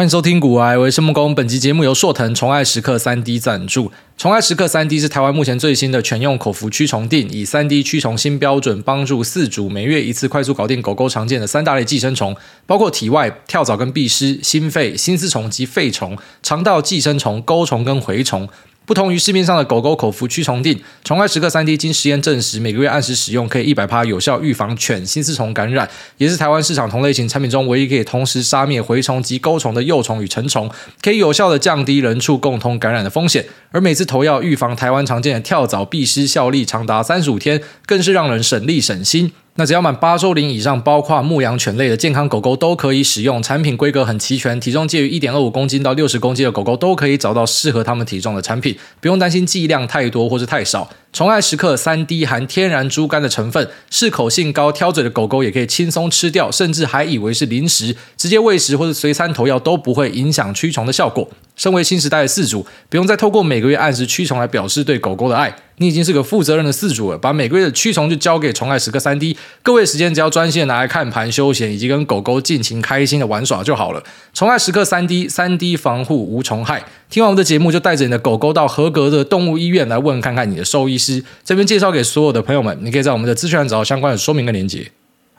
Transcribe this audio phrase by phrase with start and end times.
[0.00, 1.34] 欢迎收听古癌，为生木工。
[1.34, 3.92] 本集节目由硕腾宠爱时刻三 D 赞助。
[4.16, 12.34] 宠爱时刻三 D 是台湾目前最新的全用口服驱虫定，以三 D 驱虫新标准，帮助饲主每月一次快速搞定狗狗常见的三大类寄生虫，
[12.64, 18.48] 包括体外跳蚤跟蜱虱、心肺、心丝虫及肺虫、肠道寄生虫、钩虫跟蛔虫。
[18.90, 30.68] 不同于市面上的狗狗口服驱虫定，宠爱时刻三 D 经实验证实，每个月按时使用可以一百趴有效预防犬心丝虫感染，也是台湾市场同类型产品中唯一可以同时杀灭蛔虫及钩虫的幼虫与成虫，
[31.00, 33.46] 可以有效的降低人畜共同感染的风险。
[33.70, 39.30] 而每次投药预防台湾常见的跳蚤、壁虱，效力长达三十五天，更是让人省力省心。
[39.56, 43.42] 那只要满八周龄以上，包括牧羊犬类的健康狗狗都可以使用。
[43.42, 50.88] 产品规格很齐全，体重介于一点二五公斤到六十公斤的狗狗都可以找到适合它们体重的产品，不用担心剂量太多或是太少。
[51.12, 61.28] 宠爱时刻三 D 含天然猪肝的成分，适口性高、挑嘴的狗狗也可以轻松吃掉，甚至还以为是零食，直接喂食或者随餐投药都不会影响驱虫的效果。
[61.56, 67.18] 身为新时代的饲主，不用再透过每个月按时驱虫来表示对狗狗的爱，你已经是个负责任的饲主了。
[67.18, 74.02] 把每个月的驱虫就交给宠爱时刻三 D，各位时间只要专心拿来看盘、休闲以及跟狗狗尽情开心的玩耍就好了。
[74.32, 76.82] 宠爱时刻三 D，三 D 防护无虫害。
[77.10, 80.96] 听完我们的节目，就带着你的狗狗到合格的动物医院来问看看你的兽医
[81.44, 84.90] 这边介绍给所有的朋友们，你可以在我们的资讯栏找到相关的说明跟连接。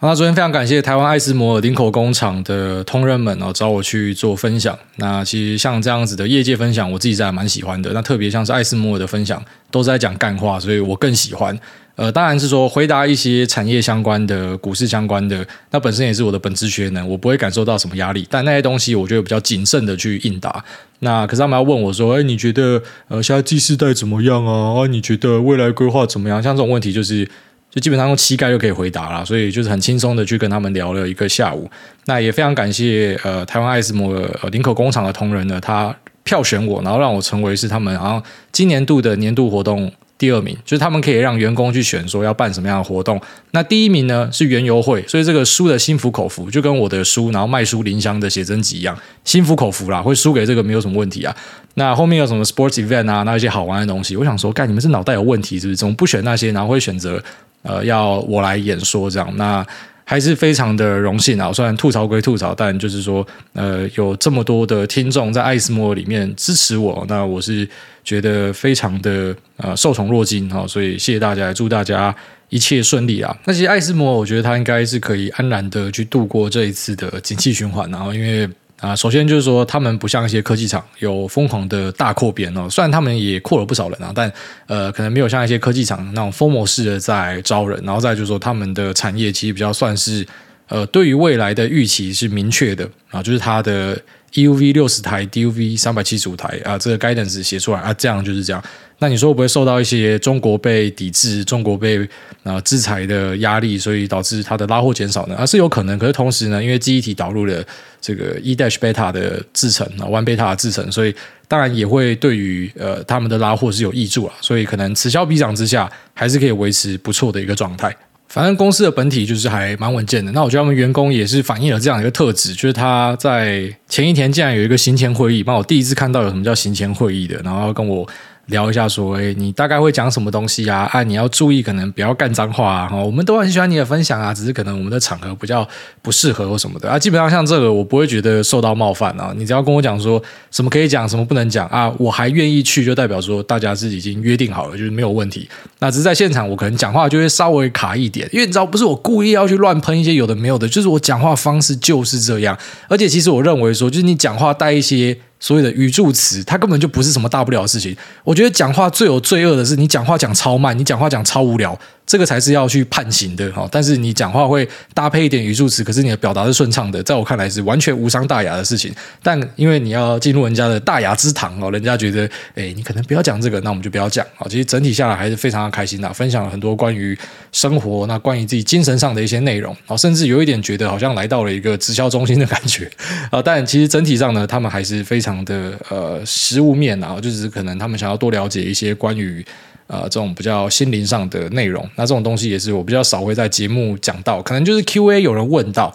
[0.04, 4.76] 那昨天非常感谢台湾艾斯摩尔林口工厂的同仁们哦，找我去做分享。
[4.96, 7.92] 那其实像这样子的业界分享，我自己是还蛮喜欢的。
[7.94, 11.56] 那特别像是艾斯摩尔的分享，都是在讲干话，所以我更喜欢。
[11.98, 18.26] 呃，当然是说回答一些产业相关的、股市相关的，那本身也是我的本职学能，我不会感受到什么压力。
[18.28, 20.66] 但那些东西，我觉得比较谨慎的去应答。
[21.02, 24.82] 那可是他们要问我说：“哎，你觉得呃，现在第四代怎么样啊？
[24.82, 27.30] 啊，你觉得未来规划怎么样？”像这种问题，就是
[27.72, 31.68] 就基本上用膝盖就可以回答了，所以就是很轻松的去跟他们聊了一个下午。
[32.06, 34.14] 那也非常感谢呃，台湾爱斯摩
[34.44, 39.92] 呃林口工厂的同仁呢，他票选我，然后让我成为是他们好像今年度的年度活动。
[40.22, 43.20] 第二名就是他们可以让员工去选说要办什么样的活动。
[43.50, 51.36] 那第一名呢是园游会，所以这个书的心服口服就跟我的书，然后卖书林香的写真集一样，心服口服啦，会输给这个没有什么问题啊。
[51.74, 55.76] 那后面有什么 sports event 啊，那一些好玩的东西，我想说，干你们是脑袋有问题是不是？
[55.76, 57.20] 怎么不选那些，然后会选择
[57.64, 59.36] 呃要我来演说这样？
[59.38, 59.66] 那。
[60.12, 61.54] 还是非常的荣幸啊！
[61.54, 67.66] 虽然吐槽归吐槽，但就是说，呃，有这么多的听众在艾斯摩里面支持我，那我是
[68.04, 72.14] 觉得非常的呃受宠若惊哈，所以谢谢大家，祝大家
[72.50, 73.34] 一切顺利啊！
[73.46, 78.50] 那其实艾斯摩，我觉得他应该是可以安然的去度过这一次的景气循环，然后因为。
[78.82, 84.34] 啊，首先就是说，他们不像一些科技厂有疯狂的大扩编哦，虽然他们也扩了不少人啊，但
[84.66, 87.80] 呃，可能没有像一些科技厂那种疯魔式的在招人。
[87.86, 90.26] 然后再就是说，他们的产业其实比较算是
[90.68, 93.96] 呃，对于未来的预期是明确的啊，就是它的
[94.34, 98.64] EUV 六十台，DUV 三百七十五台啊，这个 guidance 写出来啊，这样就是这样。
[99.00, 102.08] 那你说会不会受到一些中国被抵制、中国被
[102.44, 105.36] 啊制裁的压力，所以导致它的拉货减少呢？
[105.36, 105.98] 啊，是有可能。
[105.98, 107.66] 可是同时呢，因为记忆体导入了
[108.00, 111.14] 这个 E-Dash Beta 的制程啊，One Beta 的制程，所以
[111.48, 114.34] 当然也会对于呃他们的拉货是有益处啊。
[114.40, 117.94] 所以可能此消彼长之下，还是可以维持不错的一个状态。
[118.32, 120.32] 反正公司的本体就是还蛮稳健的。
[120.32, 128.08] 那我觉得他们员工也是反映了这样一个特质，就是他在前一天竟然有一个行前会议，帮我第一次看到有什么叫行前会议的，然后跟我。
[128.52, 130.88] 聊一下，说，哎，你大概会讲什么东西啊？
[130.94, 132.96] 啊，你要注意，可能不要干脏话啊！
[132.96, 135.68] 我们都很喜欢你的分享啊，只是可能我们的场合比较
[136.04, 137.00] 不适合或什么的啊。
[137.00, 139.34] 基本上像这个，我不会觉得受到冒犯啊。
[139.36, 140.22] 你只要跟我讲说
[140.52, 145.50] 什么可以讲，什么不能讲啊，我还愿意去，就代表说大家是已经约定好了，就是没有问题。
[145.80, 152.58] 那只是在现场，我可能讲话就会稍微卡一点，因为你知道，不是我故意要去乱喷一些有的没有的，就是我讲话方式就是这样。
[152.88, 155.18] 而且，其实我认为说，就是你讲话带一些。
[155.42, 157.98] 所谓的语助词，它根本就不是什么大不了的事情。
[158.24, 161.78] 我觉得讲话最有罪恶的是，你讲话讲超慢，你讲话讲超无聊。
[162.12, 168.94] 这个才是要去判刑的哈，但是你讲话会搭配一点语助词，可是你的表达是顺畅的，在我看来是完全无伤大雅的事情。
[169.24, 174.46] 但因为你要进入人家的大雅之堂哦，人家觉得诶，你可能不要讲这个，那我们就不要讲啊。
[174.50, 177.18] 其实整体下来还是非常的开心的，分享了很多关于
[177.54, 182.92] 生活，那关于自己精神上的一些内容啊，甚至有一点觉得好像来到了一个直销中心的感觉
[183.30, 183.40] 啊。
[183.46, 189.46] 但其实整体上呢，他们还是非常的呃实物面啊，就是可能他们想要多了解一些关于。
[189.92, 195.94] 呃，这种比较心灵上的内容，那这种东西也是我比较少会在节目讲到，可能就是 Q&A 有人问到，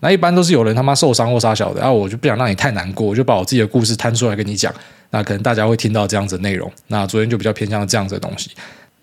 [0.00, 4.70] 那一般都是有人他妈受伤或杀小的，然后我就不想让你太难过，我就把我自己的故事摊出来跟你讲，
[5.10, 6.70] 那可能大家会听到这样子的内容。
[6.88, 8.50] 那昨天就比较偏向这样子的东西。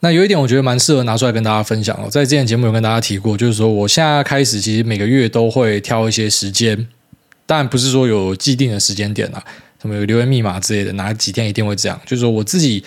[0.01, 6.87] 那有一点我觉得蛮适合拿出来跟大家分享哦，在之前节目有跟大家提过，就是说我现在开始其实每个月都会挑一些时间。
[7.47, 9.43] 但不是说有既定的时间点啦，
[9.81, 11.99] 什么有留言密码之类的，哪几天一定会这样。
[12.05, 12.83] 就是说我自己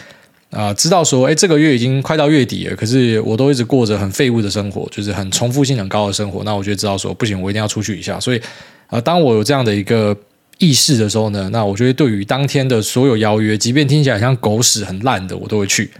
[0.50, 6.42] 啊、知道说，哎，这个月已经快到月底了，可是我都一直过着很废物的生活，就是很重复性很高的生活。
[6.42, 8.18] 那我就知道说，不行，我一定要出去一下。
[8.18, 8.40] 所以、
[8.88, 10.16] 呃，当我有这样的一个
[10.56, 15.90] 意识的时候呢，那我觉得对于当天的所有邀约，即便听起来像狗屎很烂的，我都会去。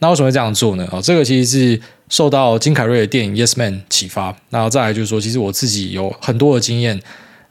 [0.00, 0.86] 那为什么会这样做呢？
[0.92, 1.80] 啊，这个其实是
[2.10, 4.36] 受到金凯瑞的电影《Yes Man》启发。
[4.50, 7.00] 那再来就是说，其实我自己有很多的经验，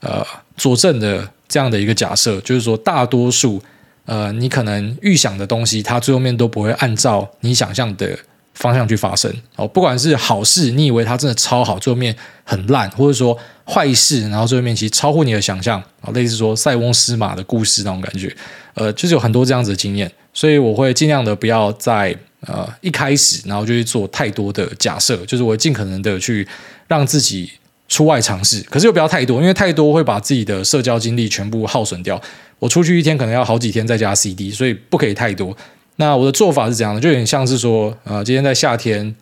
[0.01, 0.23] 呃，
[0.55, 3.59] 佐证的这样的一个假设，就是说，大多数
[4.05, 8.17] 呃，你可能预想的东西，它最后面都不会按照你想象的
[8.53, 9.33] 方向去发生。
[9.55, 18.35] 哦，不管是好事，你以为它真的超好，最后面很烂，或者说坏事，然后最后面其实超乎你的想象啊，类似说塞翁失马的故事那种感觉。
[18.73, 22.15] 呃，就是有很多这样子的经验，所以我会尽量的不要在。
[22.45, 26.45] 呃，一开始，然后就去做太多的假设，就是我尽可能的去
[26.89, 27.49] 让自己
[27.87, 32.19] 出外尝试，可是又不要太多，因为太多会把自己的社交精力全部耗损掉。
[32.59, 35.55] 我出去一天可能要好几天再加 CD，所以不可以太多。
[35.97, 37.01] 那我的做法是怎样的？
[37.01, 39.13] 就有点像是说，呃，今天在夏天，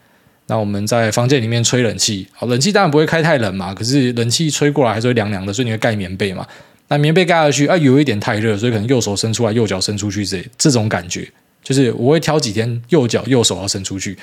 [0.47, 6.47] 那我们在房间里面吹冷气，好，冷气当然不会开太冷嘛，可是冷气吹过来还是会凉凉的，所以你会盖棉被嘛。
[6.87, 11.27] 那棉被盖下去啊，有一点太热，所以可能右手伸出来，右脚伸出去，这这种感觉。
[11.63, 14.17] 就是我会挑几天右脚右手要伸出去。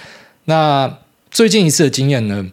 [0.45, 0.93] 那
[1.31, 2.47] 最近一次的经验呢，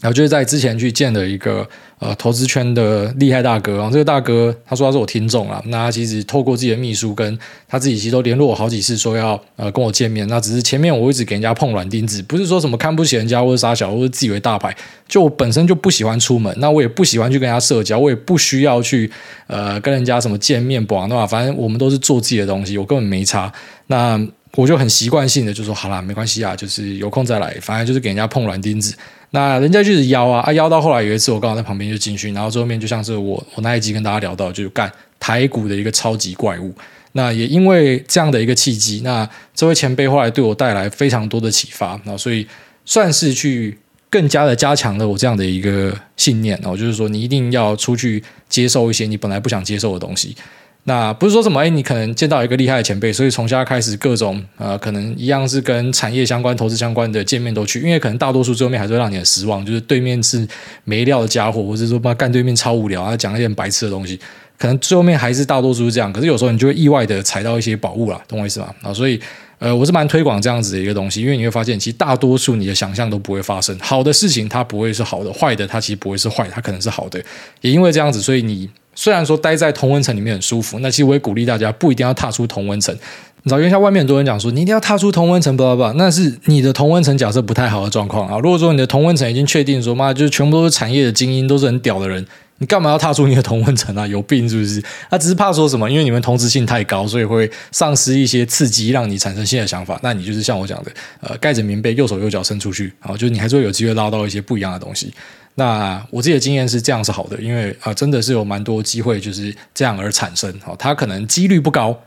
[0.00, 1.68] 然后就是在之前去见了一个
[1.98, 7.38] 呃投资圈的厉害大哥，然后这个大哥他说他是我听众啊，那他其实透过自己的秘书跟
[7.68, 10.26] 他自己其实都联络我好几次，说要呃跟我见面。
[10.28, 14.74] 那只是前面我一直给人家碰软钉子，不是说什么看不起人家或者杀小或者自以为大牌，
[15.06, 19.10] 就我本身就不喜欢出门，那我也不喜欢去跟人家社交，我也不需要去
[19.48, 23.52] 呃跟人家什么见面不啊，那反正我们都是做自己的东西，我根本没差。
[23.88, 24.18] 那
[24.56, 28.94] 我就很习惯性的就说好啦，没关系啊，就是有空再来，反正就是给人家碰软钉子。
[29.30, 36.74] 那人家就是邀啊，啊邀到后来有一次我刚好在旁边就进去，然后最后面就像是我我那一集跟大家聊到，就是干台股的一个超级怪物。
[37.12, 42.46] 那也因为这样的一个契机，那这位前辈后来对我带来非常多的启发，那所以
[42.84, 50.36] 算是去更加的加强了我这样的一个信念哦，就是说你一定要出去接受一些你本来不想接受的东西。
[50.84, 60.48] 那不是说什么，哎，你可能见到一个厉害的前辈，所以从现在开始各种呃，可能一样是跟产业相关、投资相关的见面都去，因为可能大多数最后面还是会让你很失望，就是对面是
[60.84, 64.18] 没料的家伙，或者说把干对面超无聊，他讲一点白痴的东西，
[64.58, 66.10] 可能最后面还是大多数是这样。
[66.10, 68.74] 可是有时候你就会意外的踩到一些宝物啦，懂我意思吗？
[68.82, 69.20] 啊，所以
[69.58, 77.22] 呃，我是蛮推广这样子的一个东西，因为你会发现，其实大多数你的想象都不会发生，好的事情它不会是好的，坏的它其实不会是坏，它可能是好的，
[77.60, 78.68] 也因为这样子，所以你。
[79.00, 82.94] 虽然说待在同温层里面很舒服，那其实我也鼓励大家不一定要踏出同温层。
[83.42, 88.38] 你知道，因为像外面很多人讲说，你一定要踏出同温层，不不不，那是你的同温层假设不太好的状况啊。
[88.40, 92.26] 如果说你的同温层已经确定说，妈就是全部都是产业的精英，都是很屌的人，
[92.60, 94.04] 你干嘛要踏出你的同温层啊？
[94.08, 94.82] 有病是不是？
[95.10, 95.90] 他只是怕说什么？
[95.90, 99.98] 因为你们同质性太高，所以会丧失一些刺激，让你产生新的想法。
[100.02, 105.12] 那你就是像我讲的，呃，盖着棉被，右手右脚伸出去，然后就是你还是会有机会捞到一些不一样的东西。
[105.54, 110.54] 那我自己的经验是这样是好的，因为啊、真的是有蛮多机会就是这样而产生。
[110.62, 111.98] 好，它可能几率不高，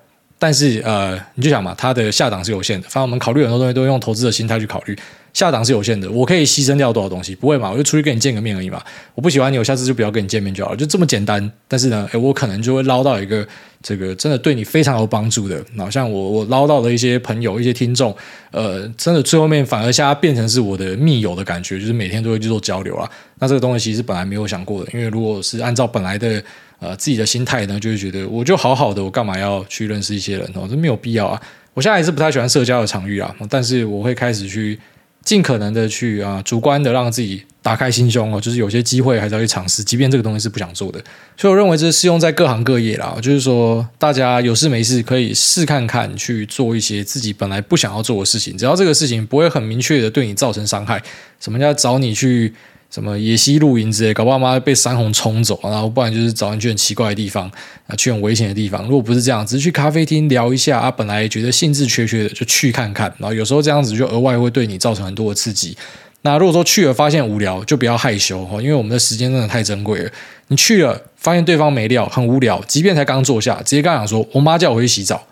[0.43, 2.83] 但是呃，你就想嘛，它的下档是有限的。
[2.89, 4.97] 反正我们考虑很多东西都用投资的心态去考虑。
[5.31, 7.33] 下档是有限的，我可以牺牲掉多少东西？
[7.33, 7.71] 不会嘛？
[7.71, 8.83] 我就出去跟你见个面而已嘛。
[9.15, 11.49] 我不喜欢你，我下次就不要跟你见面就好了，就这么简单。
[11.65, 13.47] 但是呢，诶，我可能就会捞到一个
[13.81, 15.63] 这个真的对你非常有帮助的。
[15.75, 18.13] 那像我我捞到的一些朋友、一些听众，
[18.51, 23.09] 呃，真的最后面反而现在变成是我的密友的感觉，就是每天都会去做交流啊。
[23.39, 26.43] 那这个东西其实本来没有想过的，因为如果是按照本来的
[26.83, 30.67] 呃自己的心态呢，就会觉得我就好好的，我干嘛要去认识一些人哦？
[30.69, 31.41] 这没有必要啊。
[31.73, 34.77] 我现在也是不太喜欢社交的场域啊，但是我会开始去。
[35.23, 41.01] 尽可能的去啊，主观的让自己打开心胸哦，就是有些机会还是要去尝试，即便这个东西是不想做的。
[41.37, 51.01] 所以我认为这是适用在各行各业啦，就是说大家有事没事可以试看看去做一些自己本来不想要做的事情，只要这个事情不会很明确的对你造成伤害，
[51.39, 52.53] 什么叫找你去。
[52.93, 57.49] 什么野溪露营之类，搞不好妈被山洪冲走，然后不然就是找你去很奇怪的地方
[57.87, 58.83] 啊，去很危险的地方。
[58.83, 63.11] 如果不是这样，只是去咖啡厅聊一下啊，本来觉得兴致缺缺的，就去看看。
[63.17, 65.75] 然后有时候这样子就额外会对你造成很多的刺激。
[66.21, 70.11] 那如果说去了发现无聊，就不要害羞哈，因为我们的时间真的太珍贵了。
[70.49, 75.25] 你去了发现对方没料，很无聊，即便才刚坐下，直接跟他讲说：“我妈叫我去洗澡。”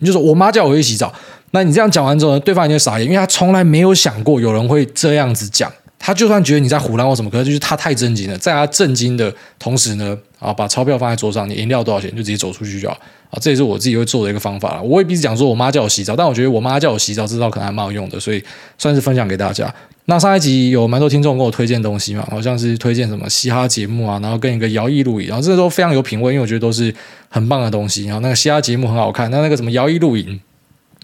[0.00, 1.12] 你就说：“我妈叫我去洗澡。”
[1.52, 5.70] 那你这样讲完之后呢，对方已经傻眼，因为他从来没有想过有人会这样子讲。
[5.98, 8.38] 他就算觉得你在唬烂或什么，可是就是他太震惊了。
[8.38, 12.96] 在他震惊的同时呢，啊，把钞票放在桌上，你饮料多少钱就直接走出去就好。
[13.30, 14.80] 啊，这也是我自己会做的一个方法。
[14.80, 18.42] 我未必是讲说我妈叫我洗澡，但我觉得我妈叫我洗澡这招可能还蛮有用的，所以
[18.78, 19.72] 算是分享给大家。
[20.04, 26.94] 那上一集有蛮多听众跟我推荐东西嘛，好像是推荐什么嘻哈节目啊，然后跟一个摇曳露营，然后这个都非常有品味，因为我觉得都是
[27.28, 28.04] 很棒的东西。
[28.04, 30.40] 然后那个嘻哈节目很好看，那那个什么摇曳露营，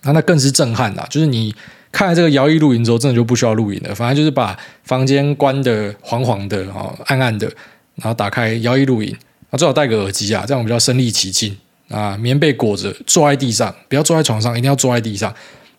[0.04, 1.52] 那那更是震撼啦，就是你
[1.92, 7.46] 看了这个摇曳露营之后，真的就不需要露营了，反正就是把房间关得黄黄的啊，暗暗的，
[7.96, 9.14] 然后打开摇曳露营，
[9.50, 11.56] 那最好戴个耳机啊，这样比较身临其境
[11.88, 15.32] 啊，棉被裹着，坐在地上，不要坐在床上，一定要坐在地上。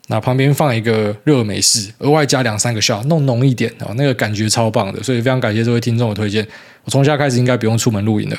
[0.08, 6.46] 那旁边放一个热美式，额外加两三个笑弄浓一点啊，那个感觉超棒的，所以非常感谢这位听众的推荐。
[6.84, 8.38] 我从现在开始应该不用出门露营了。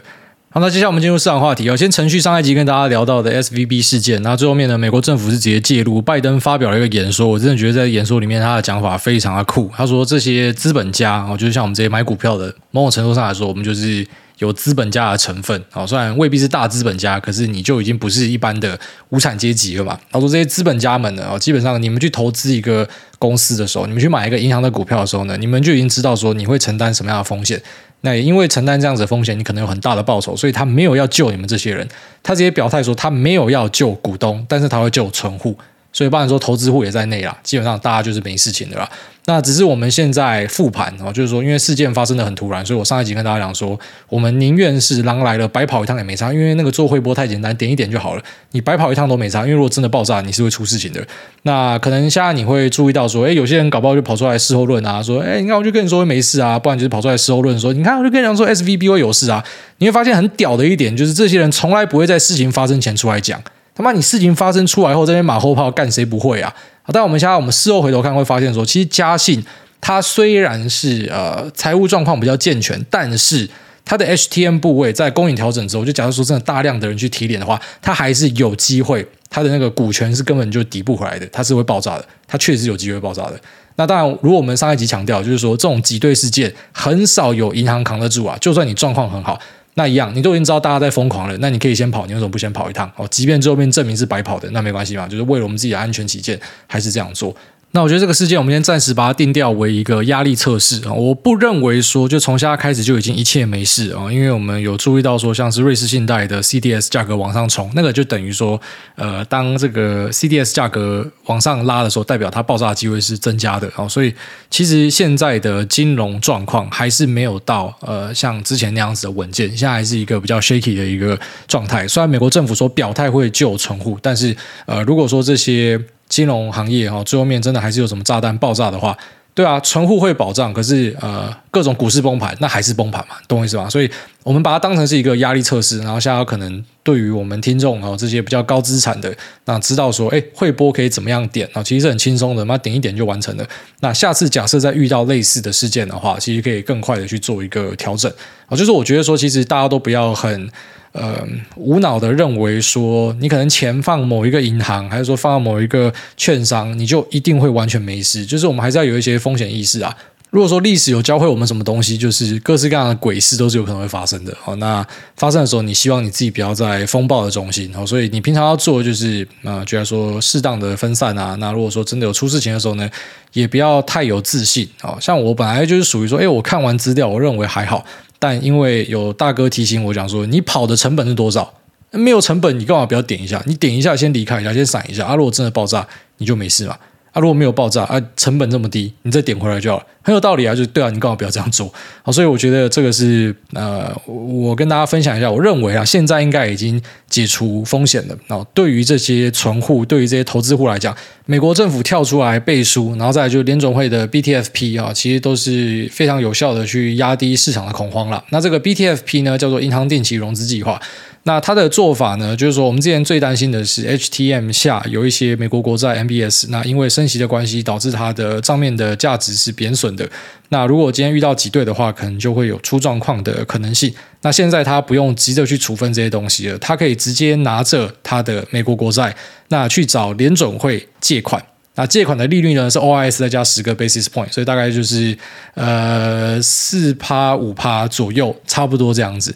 [0.55, 9.69] 好，那接下来我们进入市场话题啊，先程序上一集跟大家聊到的 SVB 事件，那最后面呢，美国政府是直接介入，拜登发表了一个演说，我真的觉得在演说里面他的讲法非常的酷。
[9.77, 14.07] 他说这些资本家哦，就是像我们这些买股票的，某种程度上来说，我们就是。
[14.39, 18.79] 有资本家的成分好，虽然未必是大资本家，可是你就已经不是一般的
[19.11, 19.99] 无产阶级了嘛。
[20.11, 22.89] 他说这些资本家们呢，基本上你们去投资一个
[23.19, 27.61] 公司的时候，你们去买一个银行的股票的时候呢，你们就已经知道说你会承担什么样的风险。
[28.01, 31.89] 那也因为承担这样子的风险，你可能有很大的报酬，所以他没有要救你们这些人，
[32.23, 35.57] 他直接表态说他没有要救股东，但是他会救存户。
[35.95, 38.87] 所以，包含说投资户也在内啦，基本上大家就是没事情的啦。
[39.27, 43.79] 那只是我们现在复盘哦，就是说，因为事件发生的很突然，所以我上一集跟大家讲说，
[44.11, 48.23] 我们宁愿是狼来了，白跑一趟也没差，因为那个做汇波太简单，点一点就好了。
[48.51, 51.01] 你白跑一趟都没差，因为如果真的爆炸，你是会出事情的。
[51.45, 59.43] 那可能现在你会注意到说，诶，有些人搞不好就跑出来事后论啊，说，诶，你看我就跟你说会没事啊，不然就是跑出来事后论说，你看我就跟你讲说 SVB 会有事啊。
[59.79, 63.41] 你会发现很屌的一点就是，这些人从来不会在事情发生前出来讲。
[63.75, 63.93] 他妈！
[63.93, 66.55] 你事情发生出来后，这边马后炮干谁不会啊？
[66.93, 69.45] 但我们现在我们事后回头看，会发现说，其实嘉信
[69.81, 73.49] 它虽然是呃财务状况比较健全，但是
[73.85, 83.41] 它的 HTM 部位在公允调整之后，就假如说真的大量的人去提脸的话，它还是有机会，它的那个股权是根本就抵不回来的，它是会爆炸的，它确实有机会爆炸的。
[83.77, 89.39] 那当然，如果我们上一集强调，就是说这种挤兑事件很少有银行扛得住啊，就算你状况很好。
[89.75, 92.91] 那一样，你都已经知道大家在疯狂了，那你可以先跑，你为什么不先跑一趟？
[92.97, 97.35] 哦，即便最后面证明是白跑的，那没关系嘛，就是为了我们自己的安全起见，还是这样做。
[97.77, 100.93] 那我觉得这个事件，我们先暂时把它定调为一个压力测试啊。
[100.93, 108.61] 我不认为说就从现在开始就已经一切没事啊，因为我们有注意到说，像是瑞士信贷的 CDS 价格往上冲，那个就等于说，
[108.95, 113.89] 呃，当这个 CDS 价格往上拉的时候，代表它爆炸的机会是增加的啊。
[113.89, 114.15] 所以
[114.49, 121.89] 其实现在的金融状况还是没有到呃像之前那样子的稳健，现在还是一个比较 shaky 的一个状态。
[121.89, 125.77] 虽然美国政府说表态会救存户，但是呃，如果说这些
[126.15, 128.97] 金融行业哈，最后面真的还是有什么炸弹爆炸的话，
[129.35, 133.69] 对啊，存户会保障，可是呃，各种股市崩盘，那还是崩盘嘛，懂我意思吧？
[133.69, 133.91] 所以
[134.23, 139.13] 我们把它当成是一个压力测试，然后现在可能对于我们听众啊这些比较高资产的，
[139.47, 141.61] 那知道说，哎，汇波可以怎么样点啊？
[141.65, 143.45] 其实是很轻松的，那点一点就完成了。
[143.81, 148.09] 那下次假设再遇到类似的事件的话，其实可以更快的去做一个调整
[148.47, 148.55] 啊。
[148.57, 150.49] 就是我觉得说，其实大家都不要很。
[150.95, 158.25] 呃，无脑的认为说，你可能钱放某一个银行，还是说放到某一个券商，你就一定会完全没事。
[158.25, 159.93] 就是我们还是要有一些风险意识啊。
[160.31, 164.33] 如果说历史有教会我们什么东西，就是各式各样的鬼事都是有可能会发生的。
[164.41, 164.87] 好，那
[165.17, 167.73] 发生的时候，你希望你自己不要在风暴的中心。
[167.75, 171.37] 好，所以你平常要做的就是，呃，就来说适当的分散啊。
[171.41, 172.89] 那如果说真的有出事情的时候呢，
[173.33, 174.69] 也不要太有自信。
[174.81, 177.85] 好，像我本来就是属于说，哎，我看完资料，我认为还好。
[178.27, 181.53] 但因为有大哥提醒我讲说，你跑的成本是多少？
[181.91, 183.43] 没有成本，你干嘛不要点一下？
[183.45, 185.05] 你点一下，先离开一下，先闪一下。
[185.05, 186.81] 啊，如果真的爆炸，你就没事了。
[187.15, 190.53] 啊，如果没有爆炸，啊，成本这么低，你再点回来就好了，很有道理啊。
[190.53, 191.73] 就对啊，你干嘛不要这样做？
[192.03, 198.19] 好，所以我觉得这个是呃，我跟大家分享一下，我认为啊，现在应该已经解除风险了。
[198.27, 200.93] 然后对于这些存户，对于这些投资户来讲，
[201.25, 208.25] 美国政府跳出来背书，然后再就是联总会的 BTFP 啊，其实都是非常有效的去压低市场的恐慌了。
[208.31, 210.83] 那这个 BTFP 呢，叫做银行定期融资计划。
[211.27, 220.07] 那他的做法呢，就是说，我们之前最担心的是 HTM 下有一些美国国债 MBS，那因为升息的关系，导致它的账面的价值是贬损的。
[220.51, 223.91] 那如果今天遇到挤兑的话，可能就会有出状况的可能性。
[224.21, 229.17] 那现在他不用急着去处分这些东西了，他可以直接拿着他的美国国债，
[229.49, 231.43] 那去找联准会借款。
[231.77, 235.17] 那借款的利率呢是 OIS 再加十个 basis point，所以大概就是
[235.55, 239.35] 呃四趴五趴左右，差不多这样子。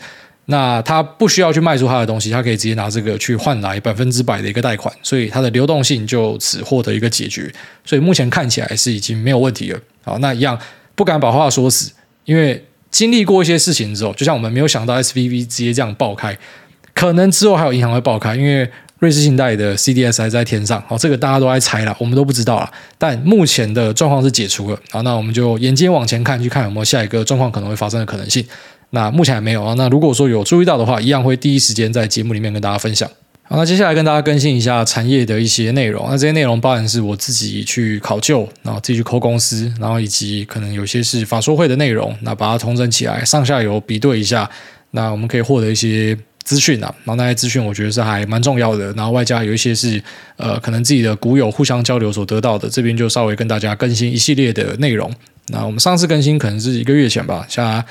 [0.51, 7.53] 那他不需要去卖出他的东西，他可以直接拿这个去换来百分之百的一个贷款，所以它的流动性就此获得一个解决。
[7.85, 9.79] 所以目前看起来是已经没有问题了。
[10.03, 10.59] 好，那一样
[10.95, 11.93] 不敢把话说死，
[12.25, 16.35] 因为经历过一些事情之后，就像我们没有想到 SVB 直接这样爆开，
[16.95, 22.73] 可能之后还有银行会爆开，因为瑞士信贷的 CDS 还在天上，好，这个大家都在猜了，我们都不知道了。
[22.97, 28.43] 但目前的状况是解除了，好，那我们就眼睛往前看，去看有没有下一个状况可能会发生的可能性。
[28.91, 29.75] 那目前还没有啊。
[29.75, 33.09] 那如果说有注意到的话，一样会第一时间在节目里面跟大家分享。
[33.43, 36.07] 好，那接下来跟大家更新一下产业的一些内容。
[36.09, 44.49] 那这些内容包含是我自己去考究，然后自己去抠公司，然后以及可能有些是法说会的内容，那把它统整起来，上下游比对一下，
[44.91, 46.17] 那我们可以获得一些。
[46.45, 50.03] 资讯啊，然后那些资讯我觉得是还蛮重要的，然后外加有一些是
[50.39, 55.13] 呃，可能自己的股友互相交流所得到的，这边就稍微跟大家更新一系列的内容。
[55.49, 57.85] 那我们上次更新可能是一个月前吧，像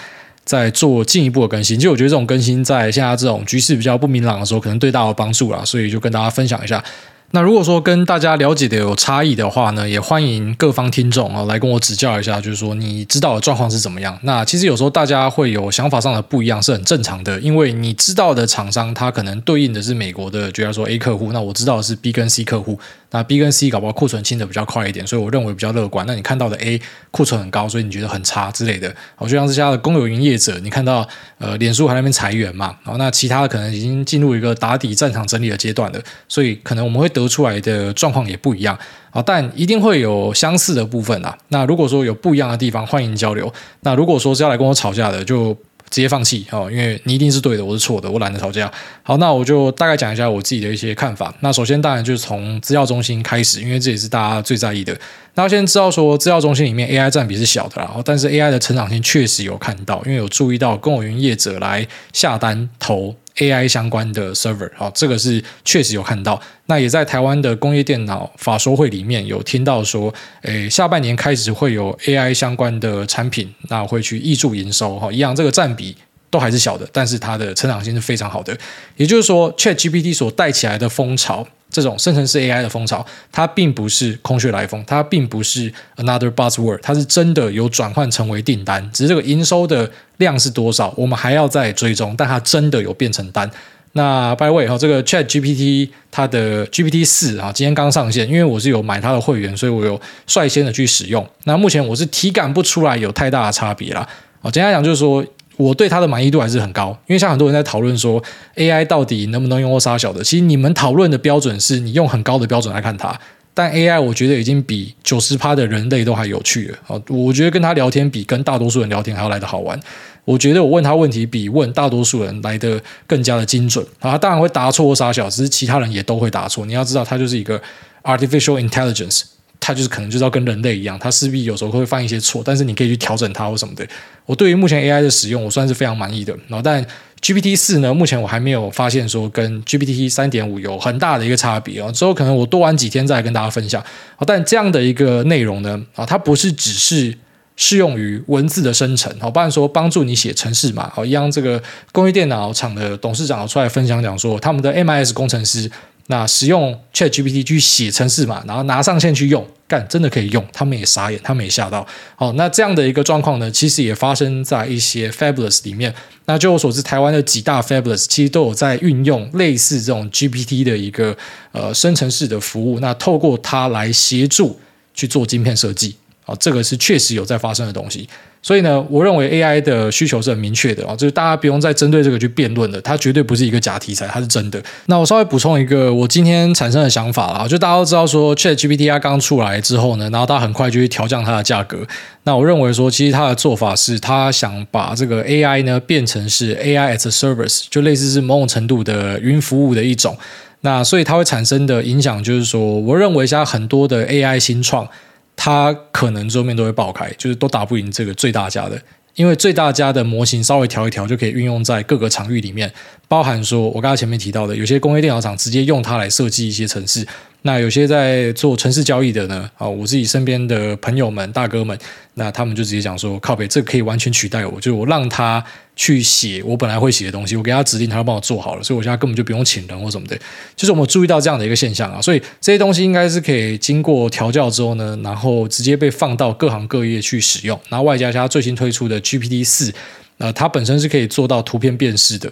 [0.48, 1.78] 在做进一步的更新。
[1.78, 6.84] 其实我觉得这种更新在现在这种局势比较不明朗的时候，可能对大家有帮助啦，所以就跟大家分享一下。
[7.32, 14.18] 那如果说跟大家了解的有差异的话呢，也欢迎各方听众啊来跟我指教一下，就是说你知道的状况是怎么样。
[14.24, 22.80] 那其实有时候大家会有想法上的不一样是很正常的，因为你知道的厂商他可能对应的是美国的，觉得说 A 客户，那我知道的是 B 跟 C 客户。
[23.12, 26.06] 那 B 跟 C 搞不好库存清的比较快一点，所以我认为比较乐观。
[26.06, 28.94] 那你看到的 A 库存很高，所以你觉得很差之类的。
[29.16, 38.78] 好，就像是现在的公有营业者，你看到呃脸书还在那边裁员嘛，然后那其他的可能已经进入一个打底战场整理的阶段了，所以可能我们会得出来的状况也不一样。
[39.10, 41.38] 好，但一定会有相似的部分啊。
[41.48, 43.52] 那如果说有不一样的地方，欢迎交流。
[43.82, 45.58] 那如果说是要来跟我吵架的，就。
[45.90, 48.72] 直接放弃哦，因为你一定是对的，我是错的，我懒得吵架。
[49.04, 51.34] 好，那我就大概讲一下我自己的一些看法。
[51.40, 54.98] 那首先当然就是从资料中心开始，因为这也是大家最在意的。
[55.36, 63.16] 那要先知道说，资料中心里面 AI 占比是小的啦，但是 AI 的成长性确实有看到，因为有注意到公有云业者来下单投。
[63.38, 66.42] AI 相关的 server，好，这个是确实有看到。
[66.66, 75.96] 那也在台湾的工业电脑法说会里面有听到说，诶，下半年开始会有 AI 相关的产品，那会去挹注营收，哈，一样这个占比
[76.30, 78.58] 都还是小的，但是它的成长性是非常好的。
[78.96, 81.48] 也就是说，ChatGPT 所带起来的风潮。
[81.70, 88.90] 这种生成式 AI 的风潮，它并不是空穴来风，它并不是 another buzzword，它是真的有转换成为订单。
[88.94, 93.52] 只是这个营收的量是多少，我们还要再追踪，但它真的有变成单。
[93.92, 101.30] 那 by the way 哈，这个 Chat GPT 它的 GPT 四啊，今天刚上线，因为我是有买它的会员，所以我有率先的去使用。
[101.44, 104.08] 那目前我是体感不出来有太大的差别啦。
[104.42, 105.24] 啊，简单讲就是说。
[105.58, 108.24] 我对它的满意度还是很高，因为像很多人在讨论说
[108.56, 113.20] AI 到底能不能用或杀小的，其实你们讨论的标准是你用很高的标准来看它，
[113.54, 116.78] 但 AI 我觉得已经比九十趴的人类都还有趣了。
[116.88, 119.80] 啊，我觉得跟他聊天比跟大多数人聊天还要来得好玩。
[120.26, 123.84] 我觉得我问他问题比问大多数人来得更加的精准。
[124.00, 126.66] 啊，他当然会答错或杀小，只是其他人也都会答错。
[126.66, 127.60] 你要知道，它就是一个
[128.04, 129.24] artificial intelligence。
[129.68, 133.86] 它就是可能就是要跟人类一样，它势必有时候会犯一些错，但是你可以去调整它或什么的。
[134.26, 136.34] 我对于目前 AI 的使用，我算是非常满意的。
[136.48, 136.82] 然后，但
[137.22, 141.92] GPT 四呢，目前我还没有发现说跟 GPT 三点五有很大的一个差别啊。
[141.92, 143.84] 之后可能我多玩几天再来跟大家分享。
[144.26, 147.14] 但这样的一个内容呢，啊，它不是只是
[147.58, 155.70] 适用于文字的生成，好，不然说帮助你写程式嘛，好，一样这个工业电脑厂的董事长出来分享讲说，他们的 MIS 工程师。
[156.08, 161.86] 那使用 ChatGPT 去写程式嘛，然后拿上线去用，干真的可以用，他们也傻眼，他们也吓到。
[162.16, 165.94] 好，那这样的一个状况呢，其实也发生在一些 Fabulous 里面。
[166.26, 171.18] 那据我所知，台湾的几大 Fabulous 其实都有在运用类似这种 GPT 的一个
[171.52, 174.58] 呃生成式的服务，那透过它来协助
[174.94, 175.96] 去做晶片设计。
[176.24, 178.08] 好，这个是确实有在发生的东西。
[178.48, 184.58] 所以呢，我认为 AI 的需求是很明确的啊，就是大家不用再针对这个去辩论了，它绝对不是一个假题材，它是真的。
[184.86, 191.80] 那我稍微补充一个我今天产生的想法啊，就大家都知道说 ChatGPT 它刚出来之后呢，然后它很快就会调降它的价格。
[192.24, 200.18] 那我认为说，其实它的做法是，它想把这个 AI 呢变成是 AI as a service，就类似是某种程度的云服务的一种。
[200.62, 204.88] 那所以它会产生的影响就是说，我认为现在很多的 AI 新创。
[205.38, 208.82] 它可能桌面都会爆开，就是都打不赢这个最大家的，
[209.16, 212.70] 因为最大家的模型稍微调一调就可以运用在各个场域里面，
[213.08, 217.06] 包含说我刚才前面提到的，有些工业电脑厂直接用它来设计一些城市。
[217.44, 221.78] 那有些在做城市交易的呢，啊，我自己身边的朋友们、大哥们，
[222.16, 225.42] 那他们就直接讲说，靠北，这可以完全取代我，就是我让他
[225.74, 230.20] 去写我本来会写的东西，我给他指令，他帮我做好了，所以我现在根本就不用请人或什么的，
[230.58, 239.74] 就是我们注意到这样的一个现象啊，所以这些东西应该是可以经过调教之后呢，然后直接被放到各行各业去使用，然后外加它最新推出的 GPT 四，
[240.18, 242.30] 呃，它本身是可以做到图片辨识的。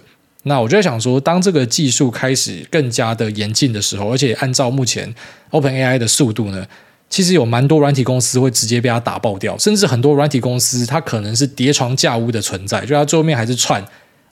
[0.48, 5.12] 那我就在想说，当这个技术开始更加的严进的时候，而且按照目前
[5.50, 6.64] OpenAI 的速度呢，
[7.10, 13.84] 其实有蛮多软体公司会直接被它打爆掉，甚至很多软体公司它可能是叠床架屋的存在，就它最后面还是串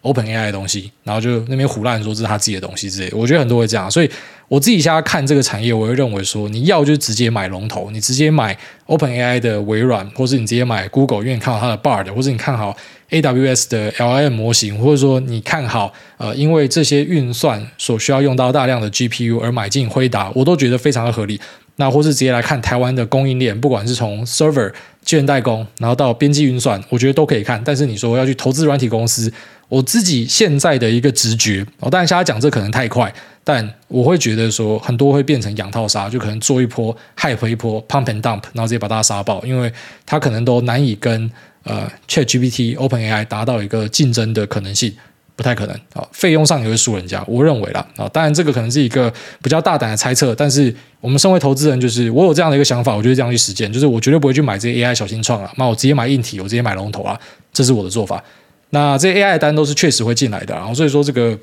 [0.03, 3.11] OpenAI 的东西，然后就那边唬烂说这是它自己的东西之类。
[3.13, 4.09] 我觉得很多会这样，所以
[4.47, 12.77] 我自己现在看这个产业，我会认为说，你要就直接买龙头，你直接买 OpenAI 的微软，或是你直接买 Google，因为你看好它的 Bard，或者你看好
[13.15, 21.41] AWS 的 L M 模型，或者说你看好呃，因为这些运算所需要用到大量的 GPU 而买进辉达，我都觉得非常的合理。
[21.77, 24.73] 那或是直接来看台湾的供应链，不管是从 server、
[25.05, 27.61] 晶圆代工，然后到边际运算，我觉得都可以看。
[27.65, 29.33] 但是你说要去投资软体公司，
[29.69, 39.73] 我自己现在的一个直觉，我当然现在讲这可能太快，但我会觉得说很多会变成养套杀，就可能做一波 hype 一波 pump and dump，然后直接把大家杀爆，因为
[40.07, 41.29] 它可能都难以跟
[41.65, 44.95] 呃 ChatGPT、OpenAI 达到一个竞争的可能性。
[45.37, 57.19] 不太可能啊，费用上也会输人家，我认为啦啊，当然这个可能是一个比较大胆的猜测，但是我们身为投资人，就是我有这样的一个想法，我就这样去实践，就是我绝对不会去买这些 AI 小新创啊，那我直接买硬体，我直接买龙头啊，
[57.53, 58.23] 这是我的做法。
[58.71, 61.37] 那这些 AI 单都是确实会进来的，然后所以说这个。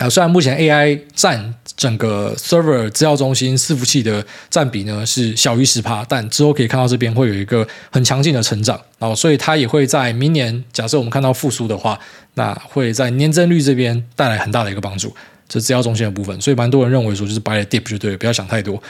[0.00, 12.00] 啊，虽然目前 AI 占整个 server 资料中心伺服器的占比呢是小于十趴，但之后可以看到这边会有一个很强劲的成长，然后所以它也会在明年，假设我们看到复苏的话，
[12.32, 15.14] 那会在年增率这边带来很大的一个帮助，
[15.46, 18.82] 这资料中心的部分，所以蛮多人认为说就是 buy the dip 就对了，不要想太多。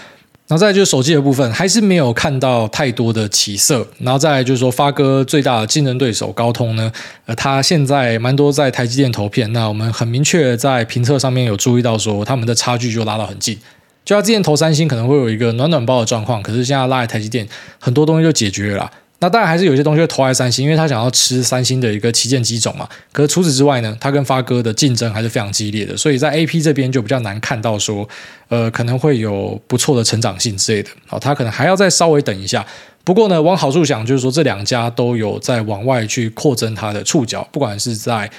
[0.51, 3.87] 然后再就是手机的部分，还是没有看到太多的起色。
[4.01, 6.91] 然后再来就是说，发哥最大的竞争对手高通呢，
[7.27, 9.53] 呃，他现在蛮多在台积电投片。
[9.53, 13.57] 那我们很明确在评测上面有注意到说，他们的差距就拉到很近。
[14.05, 18.91] 就他之前投三星可能会有一个暖暖包的状况，可是现在拉来台积电，很多东西就解决了。
[19.21, 22.89] 那当然还是有些东西会投爱三星，因为他想要吃三星的一个旗舰机种嘛。
[23.13, 28.09] 可是除此之外呢，他跟发哥的竞争还是非常激烈的，所以在 AP 这边就比较难看到说，
[28.49, 30.91] 呃，可能会有不错的成长性之类的。
[31.07, 32.67] 好，他可能还要再稍微等一下。
[33.05, 38.31] 不过呢，往好处想，就是说这两家都有在往外去扩增它的触角，不管是在。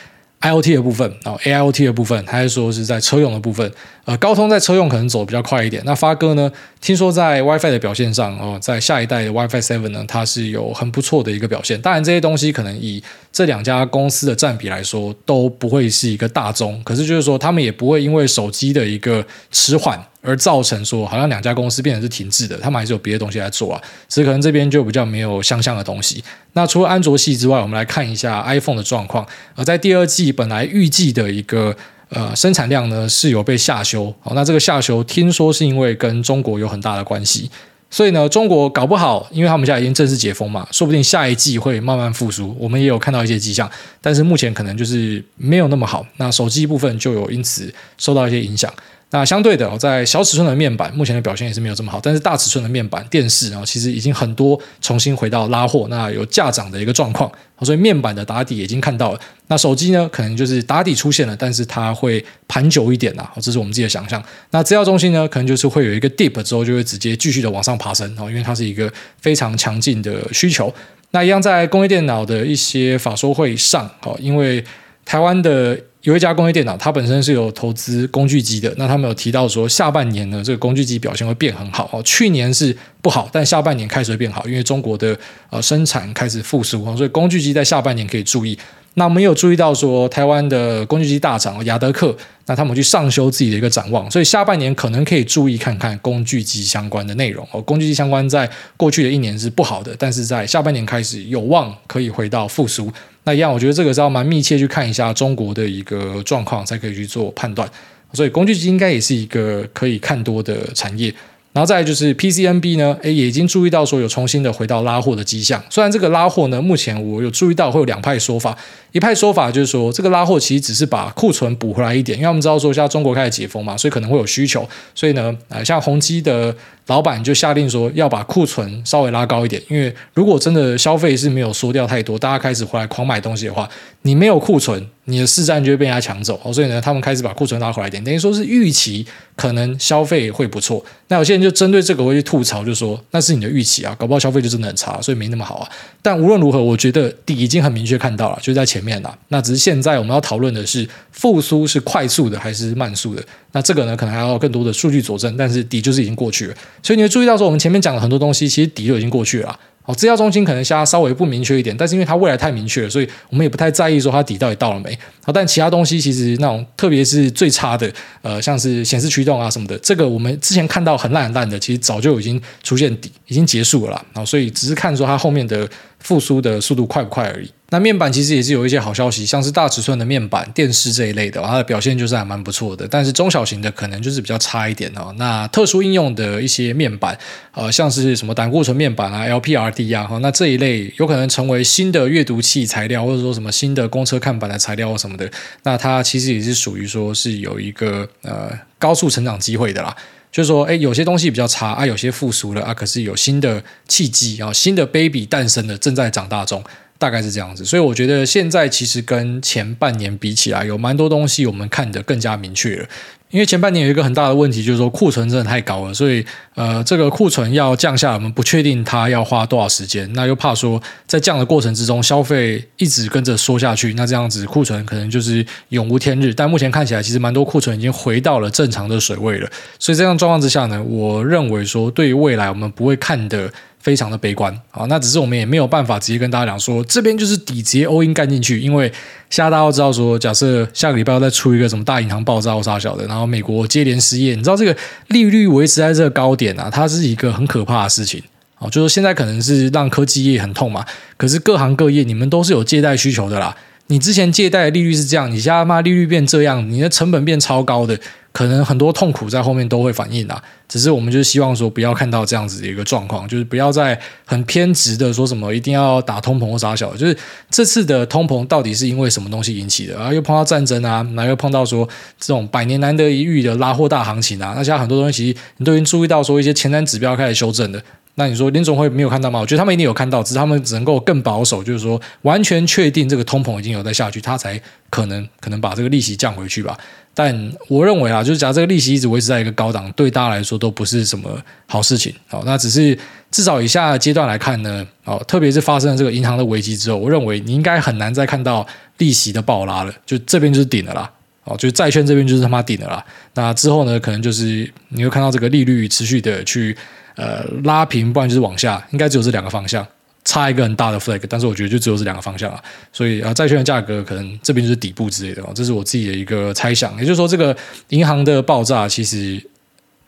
[0.41, 3.71] IoT 的部分，然后 AIoT 的部分，还是说是在车用的部分？
[4.05, 5.83] 呃，高通在车用可能走比较快一点。
[5.85, 6.51] 那发哥呢？
[6.81, 11.79] 听说在 WiFi 的表现上，哦，在下一代的 WiFi Seven 呢，它是有很不错的一个表现。
[11.79, 16.81] 当然，这些东西可能以这两家公司的占比来说，都不会是一个大宗。
[16.83, 20.03] 可是就是说，他们也不会因为手机的一个迟缓。
[20.21, 26.23] 而造成说，好像两家公司变成是停滞的，他们还是有别的东西来做啊，只是可能这边就比较没有相像的东西。
[26.53, 29.25] 那除了安卓系之外，我们来看一下 iPhone 的状况。
[29.55, 31.75] 而在第二季本来预计的一个
[32.09, 37.49] 呃生产量呢是有被下修，好，那这个下修听说是因为跟中国有很大的关系，
[37.89, 42.55] 所以呢，中国搞不好，因为他们现在已经正式解封嘛，说不定下一季会慢慢复苏。
[42.59, 46.05] 我们也有看到一些迹象，但是目前可能就是没有那么好。
[46.17, 48.71] 那手机部分就有因此受到一些影响。
[49.13, 51.99] 那相对的，在小尺寸的面板，目前的表现也是没有这么好。
[52.01, 57.29] 但是大尺寸的面板、电视啊，其实已经很多重新回到拉货，那有价涨的一个状况。
[57.61, 59.19] 所以面板的打底已经看到了。
[59.47, 63.29] 那手机呢，可能就是打底出现了，但是它会盘久一点呐。
[63.41, 64.23] 这是我们自己的想象。
[64.51, 68.09] 那资料中心呢，可能就是会有一个 dip 之后，就会直接继续的往上爬升。
[68.29, 70.73] 因为它是一个非常强劲的需求。
[71.11, 74.63] 那一样在工业电脑的一些法说会上，因为
[75.03, 75.77] 台湾的。
[76.03, 78.73] 有一家工业电脑，它本身是有投资工具机的。
[78.75, 82.01] 那他们有提到说，下半年呢，这个工具机表现会变很好哦。
[82.03, 85.15] 去年是不好，但下半年开始会变好，因为中国的
[85.51, 88.57] 呃生产开始复苏，所以工具机在下半年可以注意。
[88.95, 97.61] 那我们有注意到说，台湾的工具机大厂亚德客，那他们去上修自己的一个展望，所以下半年可能可以注意看看工具机相关的内容哦。
[97.61, 102.91] 工具机相关在过去的一年是不好的，但是在下半年开始有望可以回到复苏。
[103.23, 107.69] 那一样，我觉得这个是要蛮密切去看一下中国的一个状况，才可以去做判断。
[108.13, 111.13] 所以工具机应该也是一个可以看多的产业。
[111.53, 115.61] 然后再就是 PCNB 呢，诶，也已经注意到说有重新的回到拉货的迹象。
[115.69, 118.57] 虽然这个拉货呢，目前我有注意到会有两派说法。
[118.93, 124.65] 一派说法就是说，这个拉货其实只是把库存补回来一点，因为我们知道说现在中国开始解封嘛，所以可能会有需求。
[124.95, 126.55] 所以呢，呃，像宏基的
[126.87, 133.69] 老板就下令说要把库存稍微拉高一点，因为如果真的消费是没有缩掉太多，大家开始回来狂买东西的话，
[134.01, 136.37] 你没有库存，你的市占就会被人家抢走。
[136.51, 139.05] 所以呢，他们开始把库存拉回来一点，等于说是预期
[139.37, 140.83] 可能消费会不错。
[141.07, 145.69] 那有些人就针对这个会去吐槽，就说那是你的预期啊，搞不好消费就真的很差，所以没那么好啊。
[146.01, 148.81] 但无论如何，我觉得底已经很明确看到了，就在前。
[148.81, 153.23] 面了，那只是现在我们要讨论的是复苏是快速的还是慢速的？
[153.51, 155.37] 那这个呢，可能还要更多的数据佐证。
[155.37, 159.59] 但是底就是已经过去了，所以你会注意到说，我们前面讲了很多东西，其实底就已经过去了。
[159.83, 164.95] 好，资料中心可能现在稍微不明确一点，但是因为它未来太明确了，所以我们也不太在意说它底到底到了没。
[165.23, 174.05] 好，但其他东西其实那种特别是最差的，呃，像是显示驱动啊什么的，这个我们之前看到很烂很烂的，其实早就已经出现底，已经结束了啦。
[174.13, 177.49] 好，所以只是看说它后面的复苏的速度快不快而已。
[177.71, 182.85] 那面板其实也是有一些好消息，像是大尺寸的面板、电视这一类的，它的表现就是还蛮不错的。
[182.85, 185.15] 但是中小型的可能就是比较差一点哦。
[185.17, 187.17] 那特殊应用的一些面板，
[187.53, 195.31] 呃，像是什么胆固醇面板啊、LPRD 啊，哈，那这一类有可能成为新的阅读器材料，或者说什么新的公车看板的材料什么的。
[195.63, 199.95] 那它其实也是属于说是有一个呃高速成长机会的啦。
[200.29, 206.63] 就是说，哎，有些东西比较差啊，有些复苏了啊，可是有新的契机啊，新的 baby 诞生了，正在长大中。
[207.01, 212.87] 大概是这样子，所以我觉得现在其实跟前半年比起来，有蛮多东西我们看得更加明确了。
[213.31, 220.07] 因为前半年有一个很大的问题，就是说库存真的太高了，所以呃，这个库存要降下来，我们不确定它要花多少时间。
[220.13, 226.31] 那又怕说在降的过程之中，消费一直跟着缩下去，那这样子库存可能就是永无天日。
[226.33, 229.49] 但目前看起来，其实蛮多库存已经回到了正常的水位了。
[229.79, 233.49] 所以这样状况之下呢，我认为说对于未来我们不会看的
[233.81, 238.91] 非常的悲观啊，那只是我们也没有办法直接跟大家讲说这边就是底直接 all in 干进去，因为
[239.29, 244.75] 现在大家都知道说，假设下个礼拜要再出一个什么大银行爆炸或啥小的，然后美国接连失业，你知道这个
[245.07, 248.21] 利率维持在这个高点啊，它是一个很可怕的事情
[248.59, 250.85] 啊，就是现在可能是让科技业很痛嘛，
[251.17, 253.55] 可是各行各业你们都是有借贷需求的啦。
[253.87, 257.99] 你之前借贷的利率是这样，你现在嘛利率变这样，你的成本变超高的，
[258.31, 260.41] 可能很多痛苦在后面都会反应啊。
[260.67, 266.95] 只是我们就是希望说，不要看到这样子的一个状况，就是不要再很偏执的说什么一定要打通膨或啥小。
[266.95, 267.17] 就是
[267.49, 270.13] 这次的通膨到底是因为什么东西引起的啊？
[270.13, 271.85] 又碰到战争啊，然后又碰到说
[272.17, 274.53] 这种百年难得一遇的拉货大行情啊。
[274.55, 277.83] 那现在很多东西你都已经注意到说一些前瞻指标开始修正的。
[278.15, 279.39] 那你说林总会没有看到吗？
[279.39, 286.77] 我觉得他们一定有看到，只是他们只能够更保守，就是说完全确定这个通膨已经有在下去，他才可能可能把这个利息降回去吧。
[287.13, 291.29] 但我认为啊，就是假如这个利息一直维持在一个高档，对大家来说都不是什么
[291.67, 292.13] 好事情。
[292.27, 292.97] 好，那只是
[293.29, 298.65] 至少以下阶段来看呢，哦，特别是发生了这个银行的危机之后，我认为你应该很难再看到
[298.97, 301.11] 利息的暴拉了，就这边就是顶的啦。
[301.43, 303.03] 哦，就债券这边就是他妈顶的啦。
[303.33, 306.75] 那之后呢，可能就是你会看到这个利率持续的去。
[307.17, 309.85] 呃，拉平，不然就是往下，应该只有这两个方向，
[310.23, 316.93] 差一个很大的 flag，但是我觉得就只有这两个方向啊，所以啊，债券的价格可能这边就是底部之类的，这是我自己的一个猜想。
[316.97, 317.55] 也就是说，这个
[317.89, 319.41] 银行的爆炸其实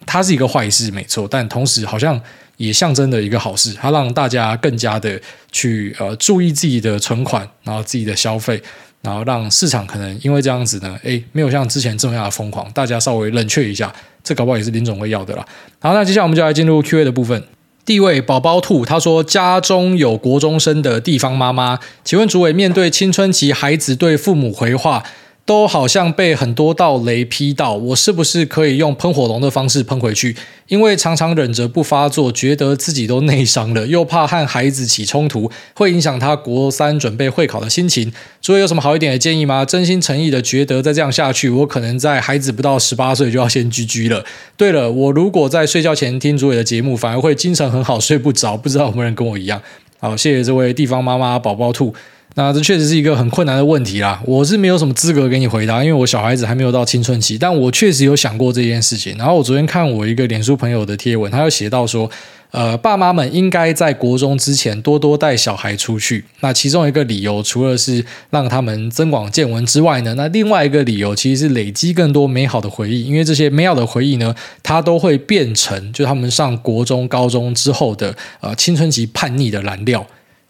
[0.06, 2.20] 它是一个坏事，没错，但同时好像
[2.58, 5.20] 也象征着一个好事，它让大家更加的
[5.52, 8.62] 去呃注意自己的存款，然后自己的消费。
[9.02, 15.46] 然后让市场可能因为这样子呢，诶，没有像之前这么样的疯狂，大家稍微冷却一下，这搞不好也是林总会要的啦。
[15.82, 17.44] 好，那接下来我们就来进入 Q&A 的部分。
[17.86, 25.04] 第一位宝宝兔他说，家中有国中生的地方妈妈，请问主委面对青春期孩子对父母回话，
[25.46, 30.36] 都好像被很多道雷劈到，我是不是可以用喷火龙的方式喷回去？
[30.70, 38.12] 因为常常忍着不发作，觉得自己都内伤了，又怕和孩子起冲突，会影响他国三准备会考的心情。
[38.42, 39.66] 所以有什么好一点的建议吗？
[39.66, 44.24] 真心诚意的觉得再这样下去，我可能在孩子不到十八岁就要先 GG 了。
[44.56, 48.56] 对了，我如果在睡觉前听主委的节目，反而会精神很好，睡不着。
[48.56, 49.62] 不知道有没有人跟我一样？
[50.00, 51.94] 好，谢谢这位地方妈妈宝宝兔。
[52.36, 59.16] 那这确实是一个很困难的问题啦，我是没有什么资格给你回答，因为我小孩子还没有到青春期，但我确实有想过这件事情。
[59.18, 62.10] 然后我昨天看我一个脸书朋友的贴文，他有写到说，
[62.50, 66.26] 呃，爸妈们应该在国中之前多多带小孩出去。
[66.40, 80.04] 那其中一个理由，除了是让他们增广见闻之外呢，那另外一个理由其实是累积更多美好的回忆，因为这些美好的回忆呢，它都会变成就他们上国中、高中之后的呃青春期叛逆的燃料。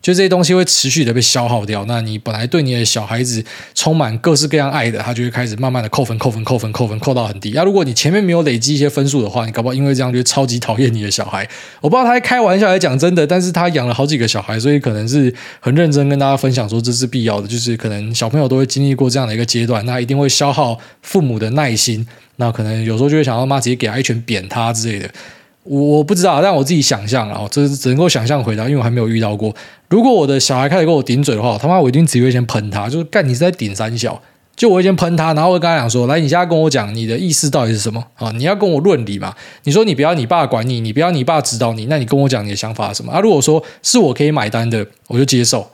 [0.03, 3.41] 就这些东西会持续的被消耗掉，那你本来对你的小孩子
[3.73, 7.53] 充满各式各样爱的，他就会开始慢慢的扣分、扣分、扣分、扣分，扣到很低。
[7.55, 11.47] 那、如果你前面没有累积一些分数的话，你搞不好因为这样就超级讨厌你的小孩。
[11.79, 25.09] 我不知道他在开玩笑还讲真的，但是他养了好几个小孩，所以可能是很认真跟大家分享说这是必要的，就是可能小朋友都会经历过这样的一个阶段，那一定会消耗父母的耐心，那可能有时候就会想要妈直接给他一拳扁他之类的。
[25.63, 29.55] 我不知道，但我自己想象啊，这是只能够想象回答，因为我还没有遇到过。
[29.89, 34.21] 如果我的小孩开始跟我顶嘴的话，他妈我一定只会先喷他，就是干你是在顶三小，
[34.55, 38.31] 就我会先喷他，然后我会跟他讲说，来，你现在跟我讲你的意思到底是什么啊？
[38.31, 39.33] 你要跟我论理嘛？
[39.63, 43.19] 你说你不要你爸管你，你不要你爸指导你，那你跟我讲你的想法是什么啊？
[43.19, 45.65] 如果说是我可以买单的，我就接受。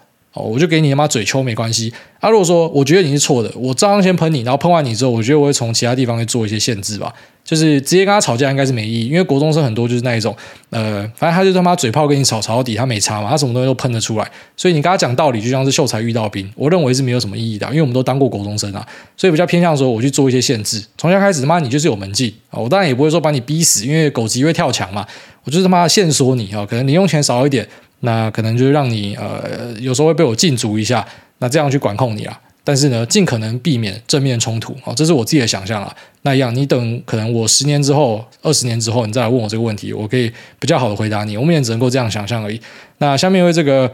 [0.41, 1.93] 我就给你他妈嘴抽没关系。
[2.19, 7.13] 啊，如果说我觉得你是错的，我照样先喷你，然后喷完你之后，我觉得我会从其他地方去做一些限制吧。
[7.41, 10.35] 就是直接跟他吵架应该是没意义，因为国中生很多就是那一种，
[10.69, 14.31] 呃，反正他就他妈嘴炮跟你吵吵到底，他没差嘛，他什么东西都喷得出来。
[14.55, 18.85] 所以你跟他讲道理，就像是秀才遇到兵，我认为是没有什么意义的，因为我们都当过国中生啊，
[19.17, 20.79] 所以比较偏向说我去做一些限制。
[20.95, 25.07] 从现在开始他妈你就是有门禁啊，我当然也不会说把你逼死，因为狗急会跳墙嘛，
[25.43, 27.67] 我就是他妈限缩你啊，可能零用钱少一点。
[28.01, 31.05] 那可能就是让你呃有时候会被我禁足一下，
[31.39, 32.39] 那这样去管控你啊。
[32.61, 35.95] 但是呢，尽可能避免正面冲突，好，这是我自己的想象啊。
[36.21, 41.35] 那一样，你等可能我十年之后、二十年之后，你再来问我这个问题，我可以比较好的回答你。
[41.35, 42.61] 我们也只能够这样想象而已。
[42.99, 43.91] 那下面因为这个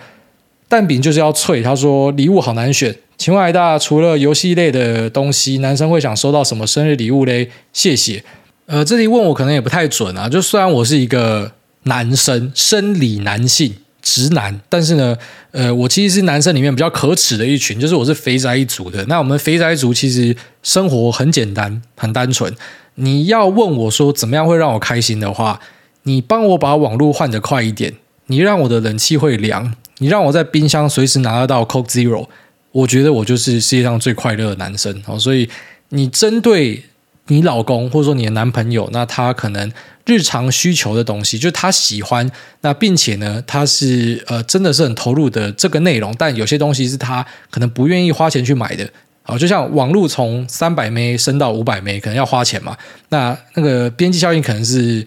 [0.67, 2.93] 蛋饼就是要脆，他说礼物好难选。
[3.17, 7.49] 请问癌大，除了游戏类的东西，男生会想收到什么生日礼物嘞？
[7.71, 8.21] 谢谢。
[8.65, 10.27] 呃，这里问我可能也不太准啊。
[10.27, 11.49] 就虽然我是一个
[11.83, 13.73] 男生，生理男性。
[14.05, 15.17] 直男，但是呢，
[15.49, 19.03] 呃，我其实是男生里面比较可耻的一群，就是我是肥宅一族的。
[19.05, 22.53] 那我们肥宅族其实生活很简单，很单纯。
[22.93, 25.59] 你要问我说怎么样会让我开心的话，
[26.03, 27.95] 你帮我把网络换得快一点，
[28.27, 32.27] 你让我的冷气会凉，你让我在冰箱随时拿得到 Coke Zero，
[32.71, 35.01] 我觉得我就是世界上最快乐的男生。
[35.07, 35.49] 哦，所以
[35.89, 36.83] 你针对
[37.25, 39.71] 你老公或者说你的男朋友，那他可能。
[40.05, 42.29] 日常需求的东西，就是他喜欢
[42.61, 46.13] 那，并且呢，他是呃，真的是很投入的这个内容。
[46.17, 48.87] 但有些东西是他可能不愿意花钱去买的。
[49.23, 52.77] 好，就像网络从三百 M 升到五百 M，可能要花钱嘛。
[53.09, 55.03] 那那个边际效应可能是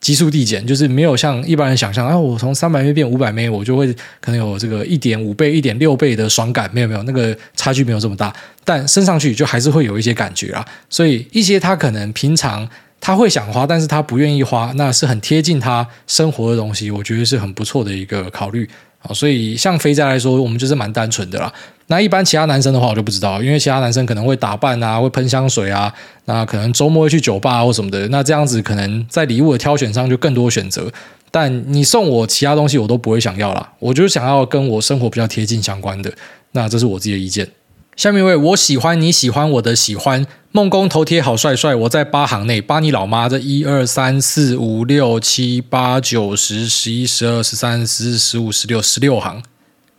[0.00, 6.70] 急速递减，就是没有像一般人想象啊，我从三百 M 变五百 M，我就会可能有这个一点五倍、一点六倍的爽感。
[6.72, 8.34] 没有没有，那个差距没有这么大，
[8.64, 10.66] 但升上去就还是会有一些感觉啊。
[10.88, 12.66] 所以一些他可能平常。
[13.00, 18.68] 他会想花，但是他不愿意花，那是很贴近他生活的东西，我觉得是很不错的一个考虑
[19.00, 19.14] 啊。
[19.14, 21.52] 所以像肥宅来说，我们就是蛮单纯的啦。
[21.86, 25.90] 那一般其他男生的话，我就不知道，因为其他男生可能会打扮啊，会喷香水啊，
[26.26, 30.92] 那可能周末会去酒吧或什么的，那这样子可能在礼物的挑选上就更多选择。
[31.30, 36.12] 但你送我其他东西，我都不会想要啦，我就想要跟我生活比较贴近相关的。
[36.52, 37.46] 那这是我自己的意见。
[37.98, 40.24] 下面一位，我喜欢你喜欢我的喜欢。
[40.52, 43.28] 梦工头贴好帅帅，我在八行内，八你老妈！
[43.28, 49.42] 这一二三四五六七八九十十一十二十三十四十五十六十六行。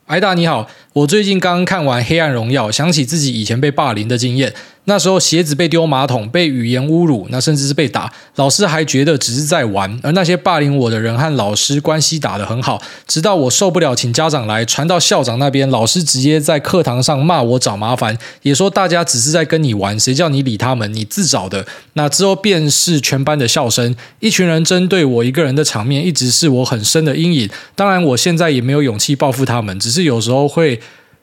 [0.06, 4.54] 艾达你好，我最近刚看完《黑暗荣耀》，想起自己以前被霸凌的经验。
[4.90, 10.00] 那时候鞋子被丢马桶，被语言侮辱，那甚至是被打，老师还觉得只是在玩。
[10.02, 21.64] 而那些霸凌我的人和老师关系打得很好，直到我受不了，请家长来，传到校长那边，老师直接在课堂上骂我找麻烦，也说大家只是在跟你玩，谁叫你理他们，你自找的。
[21.94, 27.48] 那之后便是全班的笑声，一群人针对我一个人的场面，一直是我很深的阴影。
[27.76, 30.80] 当然，我现在也没有勇气报复他们，只是有时候会。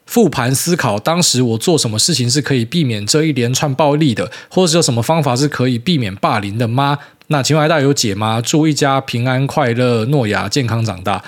[0.06, 6.98] 复盘思考，当时我做什么事情是可以避免这一连串暴力的，或者是有什么方法是可以避免霸凌的吗？
[7.26, 8.40] 那请问癌大有解吗？
[8.40, 11.22] 祝一家平安快乐、诺亚健康长大。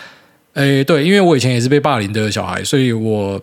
[0.54, 3.40] 诶，对，因为我以前也是被霸凌的小孩，所以我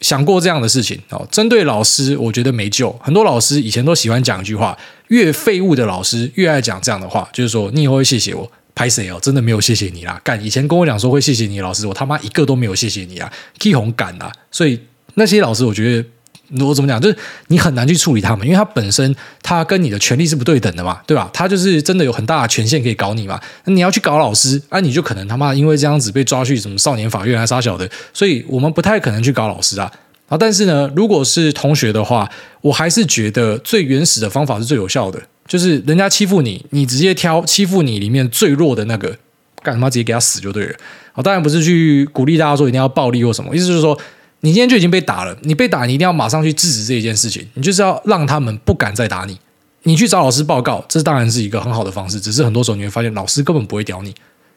[0.00, 1.26] 想过这样的事情哦。
[1.30, 2.90] 针对老师，我觉得没救。
[3.00, 8.50] 很多老师以前都喜欢讲一句话：越废物的老师越爱讲这样的话，就是说你以后会谢谢我。
[8.74, 9.18] 拍谁哦？
[9.20, 10.20] 真的没有谢谢你啦！
[10.24, 14.32] 干，以前跟我讲说会谢谢你老师，我他妈一个都没有谢谢你啊！！K 红干啊！
[14.50, 14.80] 所以
[15.14, 17.16] 那些老师，我觉得我怎么讲，就是
[17.48, 21.30] 你很难去处理他们，因为他本身他跟你的权力是不对等的嘛，对吧？
[21.32, 23.40] 他就是真的有很大的权限可以搞你嘛。
[23.66, 27.88] 你要去搞老师，啊，你就可能他妈因为这样子被抓去什么少年法院啊，杀小的。
[28.14, 29.90] 所以我们不太可能去搞老师啊。
[30.28, 32.26] 啊，但是呢，如果是同学的话，
[32.62, 35.20] 我还是觉得最原始的方法是最有效的。
[35.46, 39.08] 就是人家欺负你，你直接挑欺负你里面最弱的那个，
[39.62, 40.74] 干他妈直接给他死就对了。
[41.12, 43.98] 好，当然不是去鼓励大家说一定要暴力或什么，意思就是说，
[44.40, 49.38] 你今天就已经被打了，你被打，你一定要马上去制止这一件事情，你就是要让他们不敢再打你。
[49.82, 54.14] 你去找老师报告，这当然是一个很好的方式，只是很多时候你会发现老师根本不会屌你。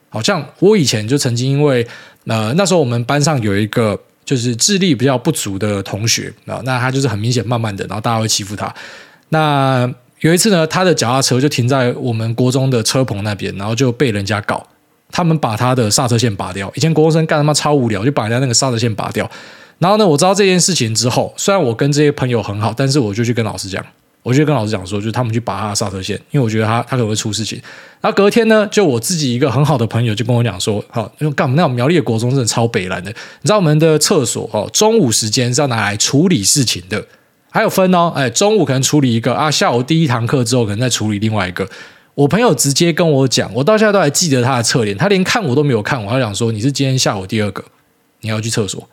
[0.08, 1.86] 好像我以前就曾经因为
[2.26, 8.74] 呃那时候我们班上有一个就是智力比较不足的同学啊，那他就是很明显慢慢的，然后大家会欺负他，
[9.28, 9.92] 那。
[10.20, 14.66] 有一次呢，他的脚踏车就停在我们国中的车棚那边，然后就被人家搞。
[15.12, 16.70] 他们把他的刹车线拔掉。
[16.74, 19.30] 以前国中生干他妈超无聊，就把人家那个刹车线拔掉。
[19.78, 23.84] 然后呢，我知道这件事情之后，虽然我跟这些朋友很好，但是我就去跟老师讲，
[24.24, 27.60] 我就跟老师讲说，就他们去拔他的刹车线，因为我觉得他他可能会出事情。
[28.00, 37.06] 然后隔天呢，就我自己一个很好的朋友就跟我讲说，好，因为干嘛那种苗栗的国中真的超北烂的，你知道我们的厕所哦，中午时间是要拿来处理事情的。
[37.56, 41.66] 还有分哦，哎，中午可能处理一个啊，下午第一堂课之后可能再处理另外一个。
[42.14, 47.64] 我朋友直接跟我讲，我到现在都还记得他的侧脸，他连看我都没有看我，他讲说，你是今天下午第二个，
[48.20, 48.86] 你要去厕所，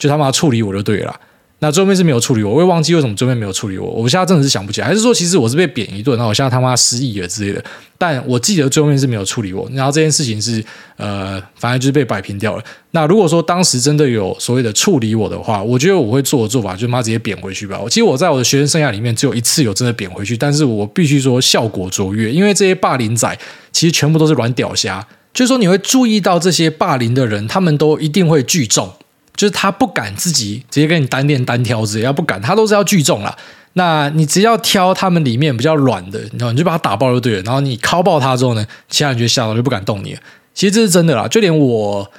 [0.00, 1.20] 就他妈处理我就对了。
[1.58, 3.88] 那最后面是没有处理我，我也忘记为什么最后面没有处理我。
[3.88, 7.64] 我现在真的是想不起来，还是说其实我是被贬一顿，然后我现在他妈失忆了之类的。
[7.96, 10.62] 但我记得最后面是没有处理我，然后这件事情是
[10.98, 12.62] 呃，反正就是被摆平掉了。
[12.90, 17.80] 那如果说当时真的有所谓的处理我的话，我觉得我会做的做法就是妈直接贬回去吧。
[17.88, 23.38] 其实我在我的学生生涯里面只有一次有真的贬回去，但是我必须说效果卓越，因为这些霸凌仔
[23.72, 28.92] 其实全部都是软屌虾，就是说你会注意到这些霸凌的人，他们都一定会聚众。
[29.36, 33.36] 就是他不敢自己直接跟你单练单挑之类，要不敢，他都是要聚众啦。
[33.74, 37.42] 那你只要挑他们里面比较软的，然后你就把他打爆就对了。
[37.42, 40.20] 然后你敲爆他之后呢，其他人就吓到就不敢动你了。
[40.54, 42.10] 其实这是真的啦，就连我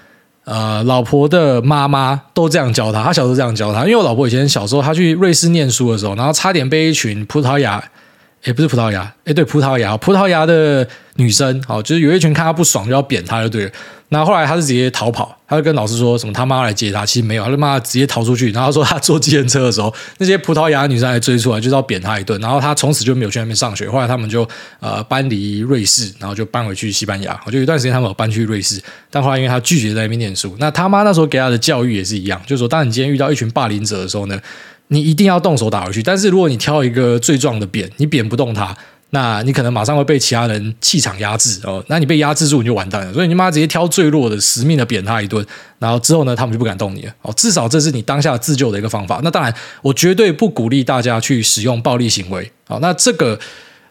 [0.44, 3.82] 呃老婆的妈妈都这样教他，他小时候这样教他。
[3.82, 7.84] 因为我老婆以前小时候她去瑞士念书的时候，然后差点被一群葡萄牙。
[8.44, 10.88] 也不是葡萄牙，哎，对，葡萄牙，葡萄牙的
[11.18, 13.72] 女生，好，就是有一群看她不爽就要扁她，就对了。
[14.10, 18.52] 那后来她是直接逃跑，她就跟老师说什么他妈来接她，其实没有，她就妈直接逃出去。
[18.52, 22.40] 然后说她坐计程车的时候，那些葡萄牙女生还追出来，就是要扁她一顿。
[22.40, 23.90] 然后她从此就没有去那边上学。
[23.90, 24.48] 后来他们就
[24.80, 27.38] 呃搬离瑞士，然后就搬回去西班牙。
[27.46, 30.56] 我就有一段时间他们有搬去瑞士，但后来因为她拒绝在那边念书。
[30.60, 34.40] 那他妈那时候给她的教育也是一样，就是说，当你今天遇到一群霸凌者的时候呢，
[34.88, 36.02] 你一定要动手打回去。
[36.02, 38.74] 但是如果你挑一个最壮的扁，你扁不动他。
[39.12, 43.14] 那你可能马上会被其他人气场压制哦，那你被压制住你就完蛋了。
[43.14, 45.46] 所以你妈直接挑最弱的，死命的扁他一顿，
[45.80, 47.34] 然后之后呢，他们就不敢动你了哦。
[47.36, 49.22] 至少这是你当下自救的一个方法。
[49.24, 52.52] 那当然，我绝对不鼓励大家去使用暴力行为。
[52.68, 53.40] 好，那这个。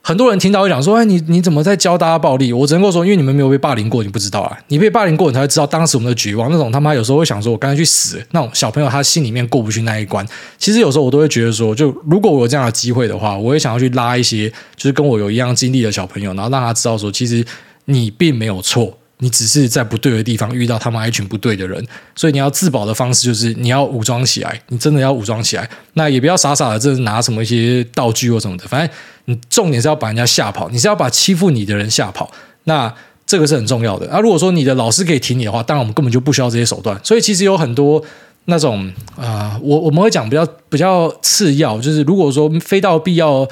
[0.07, 4.57] 很多人听到会讲说：“哎，你你怎么在教大家暴力？”我只能够说，因为你们没有被霸凌过，你不知道啊。
[4.69, 6.49] 你被霸凌过，你才会知道当时我们的绝望。
[6.49, 10.25] 那种他妈有时候会想说：“我干脆去死。”那种小朋友他心里面过不去那一关。
[10.59, 17.45] 其实有时候我都会觉得说，就如果我有这样的机会的话，我也想要去拉一些就是跟我有一样经历的小朋友，然后让他知道说，其实
[17.87, 18.97] 你并没有错。
[19.19, 21.83] 你只是在不对的地方遇到他们一群不对的人，
[22.15, 25.69] 所以你要自保的方式就是你要武装起来，你真的要武装起来。
[25.95, 32.31] 那也不要傻傻的，这是拿什么一些道具或什么的，反正你重点是要把人家吓跑，你是要把欺负你的人吓跑。
[32.65, 32.93] 那
[33.27, 34.07] 这个是很重要的。
[34.13, 37.01] 那如果说你的老师可以挺你的话，当然我们根本就不需要这些手段。
[37.03, 38.03] 所以其实有很多
[38.45, 43.49] 那种啊、我我们会讲比较比较次要，就是如果说非到必要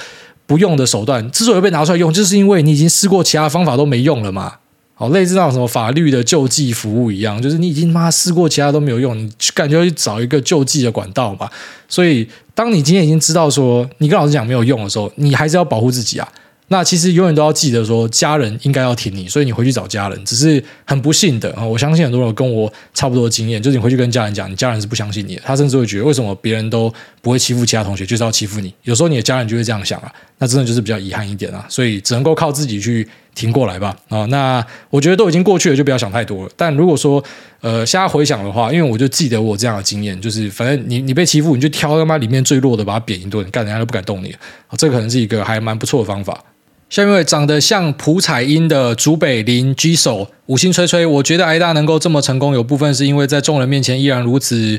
[0.47, 4.57] 不用的手段，之所以被拿出来用，就是因为你已经试过其他方法都没用了嘛。
[5.05, 11.51] 好，类似那种什么法律的救济服务一样，就是你已经妈试过其他都没有用，你感觉去找一个救济的管道吧。
[11.89, 16.27] 所以，当你今天已经知道说你跟老师讲没有用的时候，你还是要保护自己啊。
[16.69, 20.25] 那其实永远都要记得说，家人应该要挺你，所以你回去找家人。
[20.25, 28.73] 只是很不幸的啊，我相信很多人跟我差不多的经验，就是你回去跟家人讲，你家人是不相信你的，他甚至会觉得为什么别人都不会欺负其他同学，就是要欺负你。
[28.85, 31.67] 有时候你的家人就会这样想啊，那真的就是比较遗憾一点啊。
[31.69, 33.97] 所以只能够靠自己去挺过来吧。
[34.09, 36.51] 啊，那我觉得都已经过去了，就不要想太多了。
[36.57, 37.23] 但如果说
[37.61, 44.31] 呃，现在回想的话，因为我就记得我这样的经验，就是反正你你被欺负，你就挑他妈里面最弱的，把他扁一顿，干人家都不敢动你。
[44.69, 46.45] 啊，这可能是一个还蛮不错的方法。
[46.91, 54.79] 下面一位长得像朴彩英的竹北林居手五星吹吹，我觉得挨大能够这么成功，有部分是因为在众人面前依然如此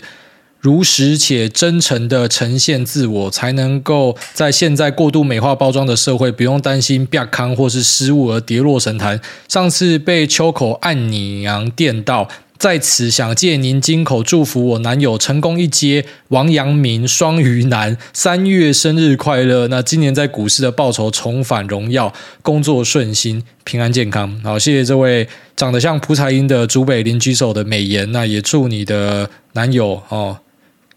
[0.66, 9.22] 如实且真诚的呈现自我，才能够在现在过度美化包装的社会，不用担心变康或是失误而跌落神坛。
[9.48, 12.28] 上次被秋口暗你娘电到。
[12.58, 19.68] 在此想借您金口祝福我男友成功一阶王阳明双鱼男三月生日快乐。
[19.68, 22.12] 那今年在股市的报酬重返荣耀，
[22.42, 24.42] 工作顺心，平安健康。
[24.42, 28.12] 好，谢谢这位长得像蒲彩英的竹北邻居手的美颜。
[28.12, 30.40] 那也祝你的男友哦。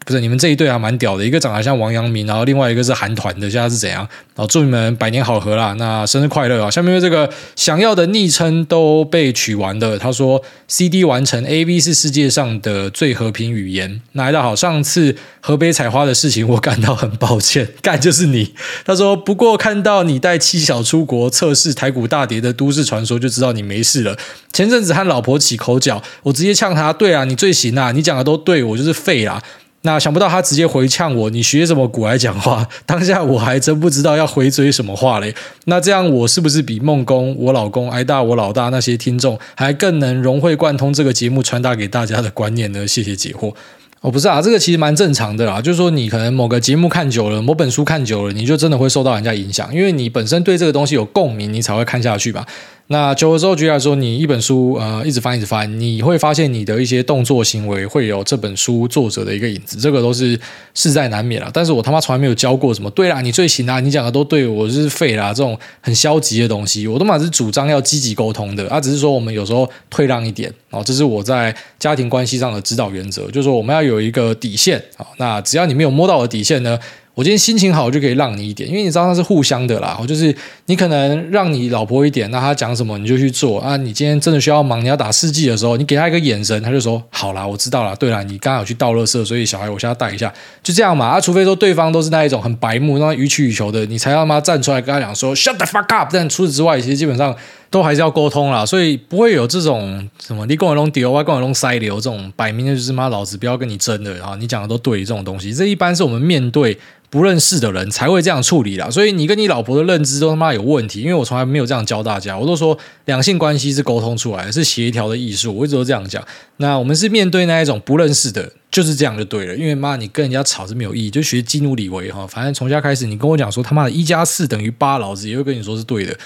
[0.08, 4.08] 不是你们这一对还蛮屌的，一个长得像王阳明，然后另外一个是韩团的，现在是怎样？
[4.34, 5.74] 好，祝你们百年好合啦！
[5.76, 6.70] 那生日快乐啊！
[6.70, 9.98] 下面这个想要的昵称都被取完了。
[9.98, 18.54] 他说：“CD 完成，AV 是世界上的最和平语言。”那大家好，上次河北采花的事情，我感到很抱歉，干就是你。
[18.86, 24.16] 他说：“不过看到你带妻小出国测试台股大跌的都市传说，就知道你没事了。
[24.54, 29.42] 前阵子和老婆起口角，我直接呛他：对啊，你最行啊，你讲的都对，我就是废啦。”
[29.82, 32.68] 那想不到他直接回呛我，你学什么古来讲话？
[32.84, 35.34] 当下我还真不知道要回嘴什么话嘞。
[35.66, 42.86] 那这样我是不是比孟公、我老公、挨大、我老大那些听众还更能融会贯通这个节目传达给大家的观念呢？
[42.86, 43.54] 谢谢解惑。
[44.00, 45.60] 哦，不是啊，这个其实蛮正常的啦。
[45.60, 52.46] 就是说，你可能某个节目看久了，某本书看久了，你就真的会受到人家影响，因为你本身对这个东西有共鸣，你才会看下去吧。
[52.90, 60.40] 那久了之后，举例来说，你一本书，呃，一直翻，一直翻，你会发现你的一些动作行为会有这本书作者的一个影子，这个都是
[60.72, 61.50] 事在难免了。
[61.52, 76.78] 但是我他妈从来没有教过什么，对啦，你最行啊，你讲的都对，我是废啦，这种很消极的东西，我都嘛是主张要积极沟通的啊，只是说我们有时候退让一点，哦，这是我在家庭关系上的指导原则，就是说我们要有一个底线，啊，那只要你没有摸到我的底线呢，
[77.18, 79.98] 我今天心情好，我就可以让你一点，因为你知道那是互相的啦。
[80.00, 80.32] 我就是
[80.66, 83.76] 你可能让你老婆一点，那她讲什么你就去做啊。
[83.76, 87.96] 你今天真的需要忙，你要打世纪的时候，你给她一个眼神，她就说好啦，我知道了。
[87.96, 91.06] 对了，你刚好去倒垃圾，所以小孩我现在带一下，就这样嘛。
[91.06, 96.08] 啊，除非说对方都是那一种很白目、那种予取予求的，你才要他妈站出来跟他讲说 shut the fuck up。
[96.12, 97.34] 但除此之外，其实基本上
[97.70, 104.36] 都还是要沟通啦，所以不会有这种什么你跟我弄丢，我跟我弄塞流这种摆明的就是妈老子不要跟你争的啊！
[104.40, 106.78] 你讲的都对这种东西，这一般是我们面对
[107.10, 108.88] 不认识的人才会这样处理啦。
[108.88, 116.24] 所以你跟你老婆的认知都他妈有问题，因为我从来没有这样教大家，我都说两性关系是沟通出来，是协调的艺术，我一直都这样讲。
[116.56, 119.54] 那我们是面对那一种不认识的，就是这样就对了。
[119.54, 126.16] 因为妈你跟人家吵是没有意义，就学基努李维哈，反正从家开始你跟我讲说他妈的一加四等于八，老子也会跟你说是对的。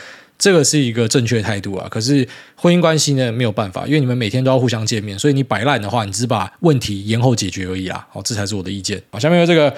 [0.43, 2.27] 这个是一个正确态度啊，可是
[2.57, 8.05] 婚姻关系呢，没有办法，因为你们每天都要互相见面，所以你摆烂的话，你只把问题延后解决而已啊。
[8.11, 9.01] 好，这才是我的意见。
[9.13, 9.73] 好，下面有这个。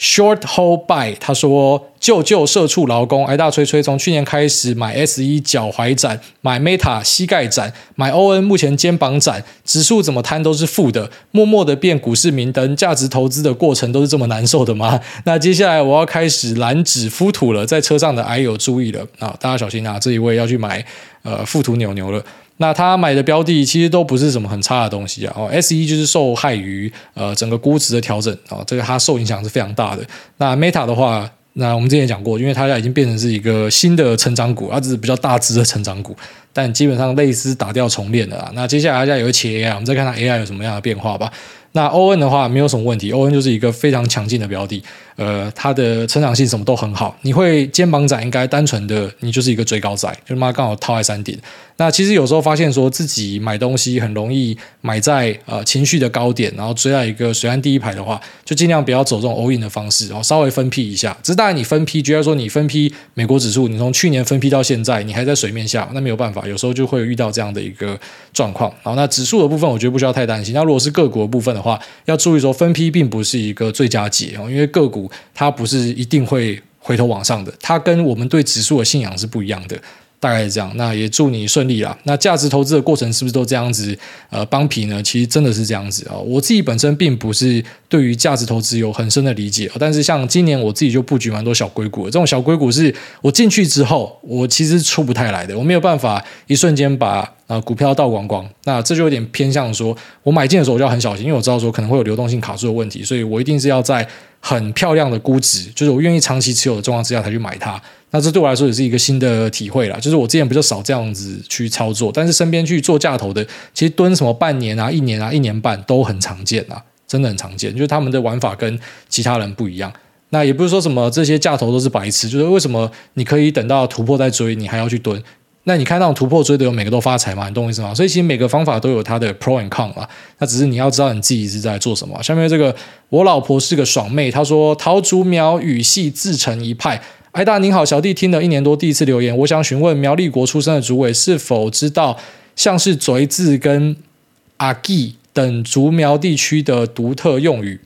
[0.00, 3.82] Short hold by，他说：“救救社畜劳工，挨大吹吹。
[3.82, 12.74] 从去年开始买 S 一脚踝斩，买 Meta 膝盖斩，买 ON 目前肩膀斩，指数怎么摊都是负的，默默的变股市明灯。
[12.74, 14.98] 价值投资的过程都是这么难受的吗？
[15.26, 19.98] 那接下来我要开始燃脂敷土了，在车上的 I 友注意了啊，大家小心啊！
[20.00, 20.82] 这一位要去买
[21.24, 22.24] 呃敷土牛牛了。”
[22.62, 25.34] 那他买的标的其实都不是什么很差的东西啊。
[25.34, 30.06] 哦，S 一就是受害于呃整个估值的调整啊，这个它受影响是非常大的。
[30.36, 36.14] 那 Meta 的话，那我们之前也讲过，因为它已经变成是一个新的成长股，它只是比较大只的成长股，
[36.52, 38.52] 但基本上类似打掉重练的啊。
[38.54, 41.32] 那接下来大家有个企业 AI，我们再看它 AI 有什么样的变化吧。
[41.72, 44.82] 那 ON 的话没有什么问题，ON 就是一个非常强劲的标的，
[45.20, 47.14] 呃，它的成长性什么都很好。
[47.20, 51.38] 你会肩膀斩，应该单纯的你就是一个追高仔，就他妈刚好套在山顶。
[51.76, 61.14] 那其实有时候发现说自己买东西很容易买在呃情绪的高点，然后追在一个水岸第一排的话，就尽量不要走这种 all in 的方式，然后稍微分批一下。
[61.22, 67.98] 只是当然你分批，觉得说你分批美国指数，你从去年分批到现在，你还在水面下，那没有办法，有时候就会遇到这样的一个
[68.32, 68.70] 状况。
[68.82, 70.54] 然后那指数的部分，我觉得不需要太担心。
[70.54, 79.80] 那如果是个股的部分的话，要注意说分批并不是一个最佳解哦，因为个股它不是一定会回头往上的，它跟我们对指数的信仰是不一样的。
[80.22, 81.96] 大概是这样，那也祝你顺利啦。
[82.02, 83.98] 那价值投资的过程是不是都这样子？
[84.28, 85.02] 呃，帮皮呢？
[85.02, 86.14] 其实真的是这样子啊。
[86.14, 92.10] 我自己本身并不是对于价值投资有很深的理解，但是像今年我自己就布局蛮多小硅谷的。
[92.10, 98.46] 这种小硅谷是我进去之后，我其实出不太来的，我没有办法一瞬间把呃股票倒光光。
[98.64, 104.06] 那这就有点偏向说，我买进的时候我就要很小心，因为我知道说可能会有流动性卡住的问题，所以我一定是要在
[104.40, 107.80] 很漂亮的估值，就是我愿意长期持有的状况之下才去买它。
[108.10, 118.76] 那这对我来说也是一个新的体会啦，就是我之前比较少这样子去操作，但是身边去做价投的，其实蹲什么半年啊、一年啊、一年半都很常见啊，真的很常见，就是他们的玩法跟
[119.08, 119.92] 其他人不一样。
[120.30, 125.22] 那也不是说什么这些价投都是白痴，就是为什么你可以等到突破再追，你还要去蹲？
[125.64, 127.48] 那你看那种突破追的，有每个都发财吗？
[127.48, 127.94] 你懂我意思吗？
[127.94, 130.08] 所以其实每个方法都有它的 pro and con 啊，
[130.38, 132.20] 那只是你要知道你自己是在做什么。
[132.22, 132.74] 下面这个
[133.10, 137.00] 我老婆是个爽妹，她说桃竹苗语系自成一派。
[137.32, 142.18] 哎大您好，小弟听了一年多，第一次留言，我想询问苗栗国出生的主委是否知道
[142.56, 143.94] 像是“嘴”字跟
[144.56, 147.78] “阿基”等竹苗地区的独特用语？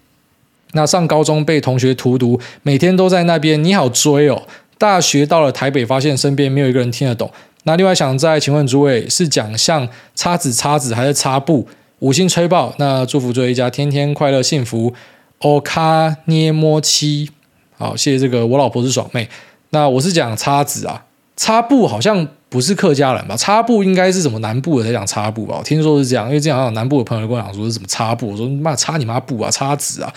[0.72, 3.62] 那上高中被同学荼毒，每天都在那边。
[3.62, 4.42] 你好追哦！
[4.78, 7.30] 大学到了台北，发现身边没有一个人听得懂。
[7.64, 11.66] 那另外想再请问诸位，是讲像叉子叉子还是擦布？
[12.00, 12.74] 五星吹爆！
[12.78, 14.92] 那祝福诸位一家天天快乐幸福。
[15.38, 17.30] 欧卡捏摸七。
[17.76, 18.46] 好，谢谢这个。
[18.46, 19.28] 我老婆是爽妹，
[19.70, 21.04] 那我是讲叉子啊，
[21.36, 23.36] 擦布好像不是客家人吧？
[23.36, 25.56] 擦布应该是什么南部的才讲擦布吧？
[25.58, 30.12] 我听说是这样，因为这样好像南部的朋友跟我讲说是什么擦布，我说妈擦你妈布啊，擦子啊。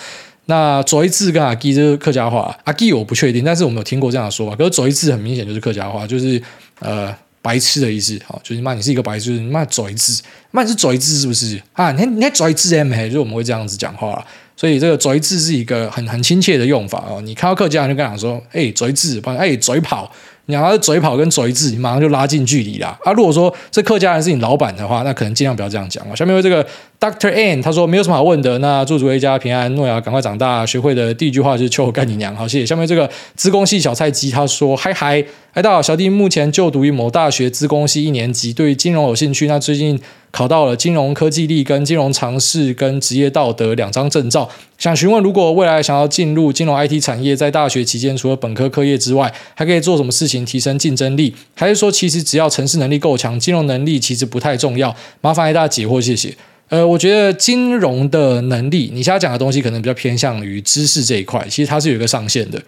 [0.46, 4.56] 那左一字跟阿基就是客家话，阿基我不确定，但是我们有听过这样的说法。
[4.56, 6.42] 可是左一字很明显就是客家话，就是
[6.80, 8.20] 呃白痴的意思。
[8.26, 10.22] 好，就是骂你是一个白痴，你妈左一字，
[10.52, 11.92] 妈你是嘴子是不是啊？
[11.92, 14.26] 你你左一字 M 黑，就我们会这样子讲话。
[14.56, 17.22] 所以这个“嘴子”是一个很很亲切的用法哦。
[17.22, 20.12] 你看到客家人就跟他讲说：“哎，嘴子，哎，嘴跑。”
[20.48, 22.98] 你要是嘴跑跟嘴字，你马上就拉近距离啦。
[23.04, 26.16] 啊，如果说这客家人是你老板的话，那可能尽量不要这样讲啊。
[26.16, 26.66] 下面为这个
[27.00, 28.58] Doctor N 他说没有什么好问的。
[28.60, 30.66] 那祝诸位一家平安，诺亚赶快长大。
[30.66, 32.34] 学会的第一句话就是“求我干你娘”。
[32.38, 32.66] 好，谢谢。
[32.66, 39.48] 下面这个资工系小菜鸡他说：“嗨嗨，嗨，大家好，小弟目前就读于某大学资工系一年级，对金融有兴趣。
[39.48, 44.48] 那最近。”考到了金融科技力跟金融常识跟职业道德两张证照，
[44.78, 51.34] 想询问如果未来想要进入金融 IT 产业，在大学期间除了本科课业之外，还可以做什么事情提升竞争力？
[51.56, 54.96] 还是说其实只要城市能力够强，金融能力其实不太重要？
[55.22, 56.36] 麻烦大家解惑，谢谢。
[56.70, 62.62] 呃，我觉得金融的能力，你现在讲的东西可能比较偏向于知识这一块，其实它是有一个上限的。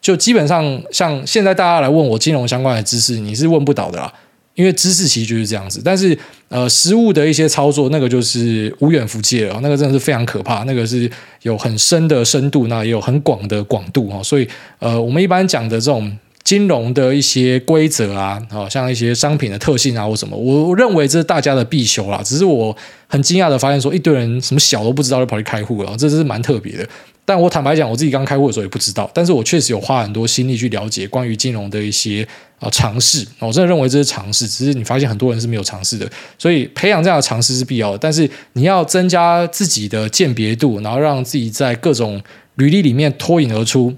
[0.00, 4.12] 就基本上像现在大家来问我金融相关的知识，你是问不倒的啦。
[4.54, 6.16] 因为知识其实就是这样子，但是
[6.48, 11.10] 呃，实务的一些操作，那个就是无远弗届了，那个真的是非常可怕，那个是
[11.42, 14.46] 有很深的深度，那也有很广的广度，所以
[14.78, 22.20] 呃，我们一般讲的这种金融的一些规则啊，好像一些商品的特性啊或什么，我我认为这是大家的必修啦。
[22.22, 22.76] 只是我
[23.06, 26.86] 很惊讶的发现，说一堆人什么小都不知道就跑去开户了，这是蛮特别的。
[27.24, 32.26] 但我坦白讲，我自己刚开户的时候也不知道，但是我确实有花很多心力去了解关于金融的一些
[32.58, 33.26] 啊尝试。
[33.38, 37.98] 我真的认为这是尝试，只是你发现很多人是没有尝试的，所以培养这样的尝试是必要的。
[37.98, 42.20] 但是你要增加自己的鉴别度，然后让自己在各种
[42.56, 43.94] 履历里面脱颖而出。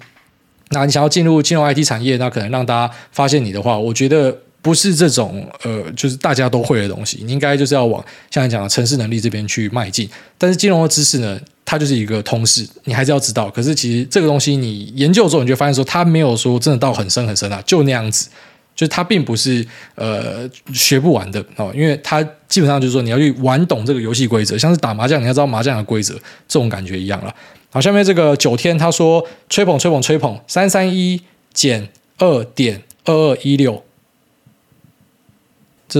[0.71, 7.21] 那你想要进入金融 IT 产业，那可能让大家发现你的话，我觉得不是这种呃，就是大家都会的东西。
[7.23, 10.09] 你应该就是要往像你讲的城市能力这边去迈进。
[10.39, 13.51] 但是金融的知识呢，它就是一个通识，你还是要知道。
[13.51, 18.31] 可是其实这个东西你研究之后，你就发现说，它没有说真的到很深很深啊，就那样子。
[18.75, 26.15] 就是它并不是呃学不完的哦，因为它基本上就是说你要去玩懂这个游戏规则，像是打麻将，你要知道麻将的规则，
[26.49, 27.33] 这种感觉一样了。
[27.71, 31.21] 好，下面这个九天他说吹捧吹捧吹捧三三一
[31.53, 31.89] 减
[32.19, 33.81] 二点二二一六，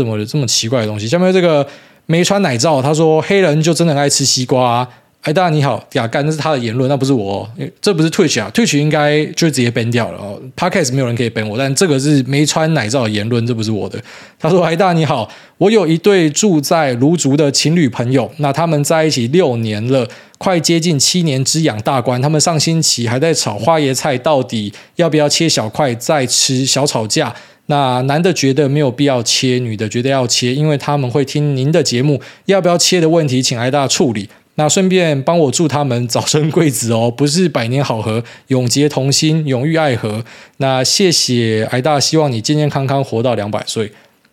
[0.03, 1.07] 这么这么奇怪的东西？
[1.07, 1.67] 下面这个
[2.07, 4.89] 梅川奶罩他说黑人就真的爱吃西瓜。
[5.25, 7.49] 哎，大家你好，呀，干，那是他的言论，那不是我，
[7.81, 10.39] 这不是 Twitch 啊，Twitch 应该就直接 ban 掉了哦。
[10.55, 13.99] Podcast 没有人可以 ban 我，但这个是没穿奶罩的言论，这不是我的。
[14.39, 20.07] 他说：“哎，大家你好，我有一对住在卢竹的情侣朋友，那他们在一起六年了，
[20.37, 27.35] 快接近七年之痒大关，他们上星期还在炒花椰菜到底要不要切小块再吃，小吵架。
[27.69, 40.25] 那男的觉得没有必要切，女的觉得要切，因为他们会听您的节目，要不要切的问题，请挨大处理。”那顺便帮我祝他们早生贵子哦，不是百年好合，永结同心，永浴爱河。
[40.59, 43.91] 那谢谢癌大，希望你健健康康活到两百岁。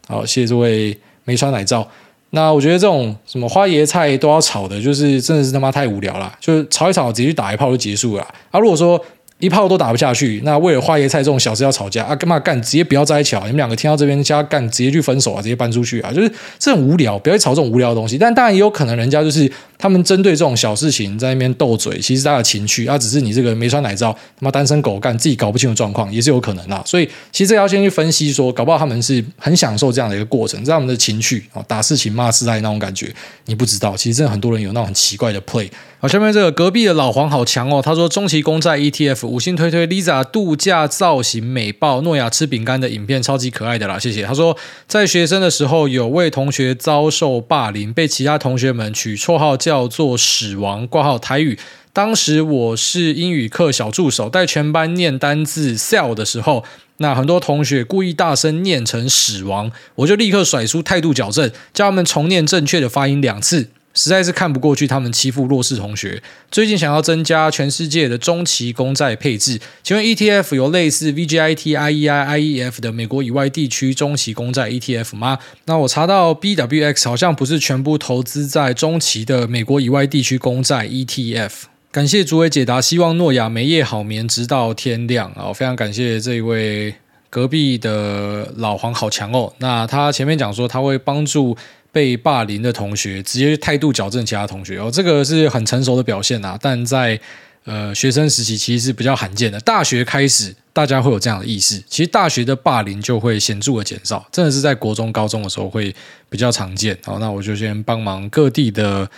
[0.08, 1.88] 好，谢谢这位没穿奶罩。
[2.32, 8.24] 那我觉得这种什么花椰菜都要炒的，就是真的是他妈太无聊了，就是炒一炒，直接打一炮就结束了。
[8.52, 9.04] 啊，如果说。
[9.42, 12.16] 一炮都打不下去，那为了花椰菜这种小事要吵架啊？
[12.16, 12.62] 干嘛干？
[12.62, 13.42] 直接不要在一起啊！
[13.46, 15.42] 你们两个听到这边加干，直接去分手啊！
[15.42, 16.14] 直接搬出去啊！
[16.14, 18.20] 就是这很无聊，不要去吵这种无聊的东西。
[18.20, 19.52] 但当然也有可能人家就是
[19.82, 26.82] 他们针对这种小事情在那边斗嘴，其实他的情绪啊，只是你这个没穿奶罩他妈单身狗干自己搞不清楚状况也是有可能的。
[26.86, 33.12] 所以其实这要先去分析说，搞不好他们是很享受这样的一个过程，这样他们的情绪啊，打事情骂事爱那种感觉，
[33.46, 33.98] 你不知道。
[33.98, 35.68] 其实真的很多人有那种很奇怪的 play。
[36.00, 37.80] 好，下面这个隔壁的老黄好强哦。
[37.80, 44.24] 他说中期公债 ETF 五星推推 Lisa 度假造型美爆，诺亚吃饼干的影片超级可爱的啦，谢谢。
[44.24, 44.58] 他说
[44.88, 51.58] 在学生的时候有位同学遭受霸凌，被其他同学们取绰号叫叫做“死亡”挂号台语。
[51.94, 56.66] 当时我是英语课小助手，带全班念单字 sell 的时候，
[56.98, 63.70] 那很多同学故意大声念成“死亡”，我就立刻甩出态度矫正，叫他们重念正确的发音两次。
[63.94, 66.22] 实在是看不过去，他们欺负弱势同学。
[66.50, 75.40] 最近想要增加全世界的中期公债配置，请问 ETF 有类似 VGIT、IEI、IEF 的美国以外地区中期公债 ETF 吗？
[75.66, 81.52] 那我查到 BWX 好像不是全部投资在中期的美国以外地区公债 ETF。
[81.92, 85.52] 感谢主委解答，希望诺亚每夜好眠，直到天亮啊！
[85.52, 86.96] 非常感谢这一位
[87.30, 89.52] 隔壁的老黄，好强哦。
[89.58, 91.58] 那他前面讲说他会帮助。
[91.92, 96.58] 被霸凌的同学直接态度矫正其他同学哦，这个是很成熟的表现啊。
[96.62, 97.20] 但在
[97.66, 99.60] 呃学生时期其实是比较罕见的。
[99.60, 105.94] 大学开始大家会有这样的意识，其实大学的霸凌就会显著的减少，真的是在国中、高中的时候会
[106.30, 106.98] 比较常见。
[107.04, 109.10] 好，那我就先帮忙各地的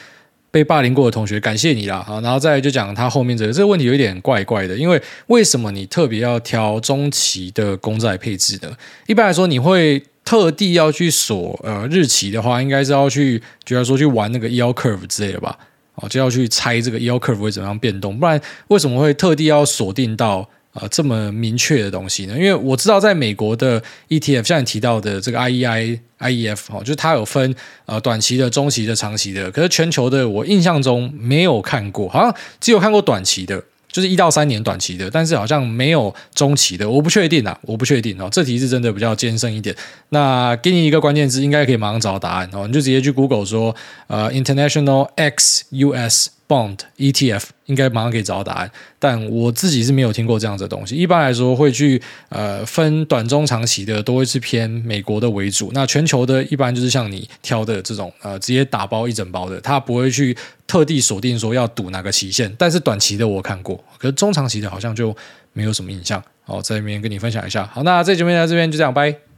[0.49, 2.03] 被霸凌过的同学，感谢你啦。
[2.05, 8.75] 好，然后再来就讲他后面这个这个问题有一点怪怪的，因为为什么你特别要挑中期的公债配置呢？
[9.05, 10.03] 一般来说你会。
[10.25, 15.57] 特地要去锁呃日期的话，应该是要去，就要说去玩那个 yield curve 之类的吧，
[15.95, 22.35] 哦，就要去猜这个 yield curve 会怎么样变动，不然为什么会特地要锁定到呃这么明确的东西呢？
[22.37, 27.53] 因为我知道在美国的 ETF，像你提到的这个 IEI、IEF 哦，就是它有分
[27.85, 33.61] 呃短期的、中期的、长期的，可是全球的我印象中没有看过，好像只有看过短期的。
[33.93, 38.27] 就是一到三年短期的，但是好像没有中期的，我不确定啊，我不确定哦。
[38.29, 39.73] 这题是真的比较艰深一点。
[40.09, 42.67] 那给你一个关键字，应该可以马上找到答案哦。
[42.67, 43.73] 你就直接去 Google 说，
[44.07, 46.29] 呃，International X US。
[46.53, 50.93] Bond ETF 应该马上可以找到答案，但我自己是没有听过这样子的东西。
[50.95, 51.99] 一般来说，会去
[52.29, 55.71] 呃分短中长期的，都会是偏美国的为主。
[55.73, 60.37] 那全球的一般就是像你挑的这种呃直接打包一整包的，它不会去
[60.67, 62.53] 特地锁定说要赌哪个期限。
[62.55, 65.15] 但是短期的我看过，可是中长期的好像就
[65.53, 66.23] 没有什么印象。
[66.43, 67.65] 好，在这边跟你分享一下。
[67.73, 69.32] 好，那这节目在这边就这样，拜。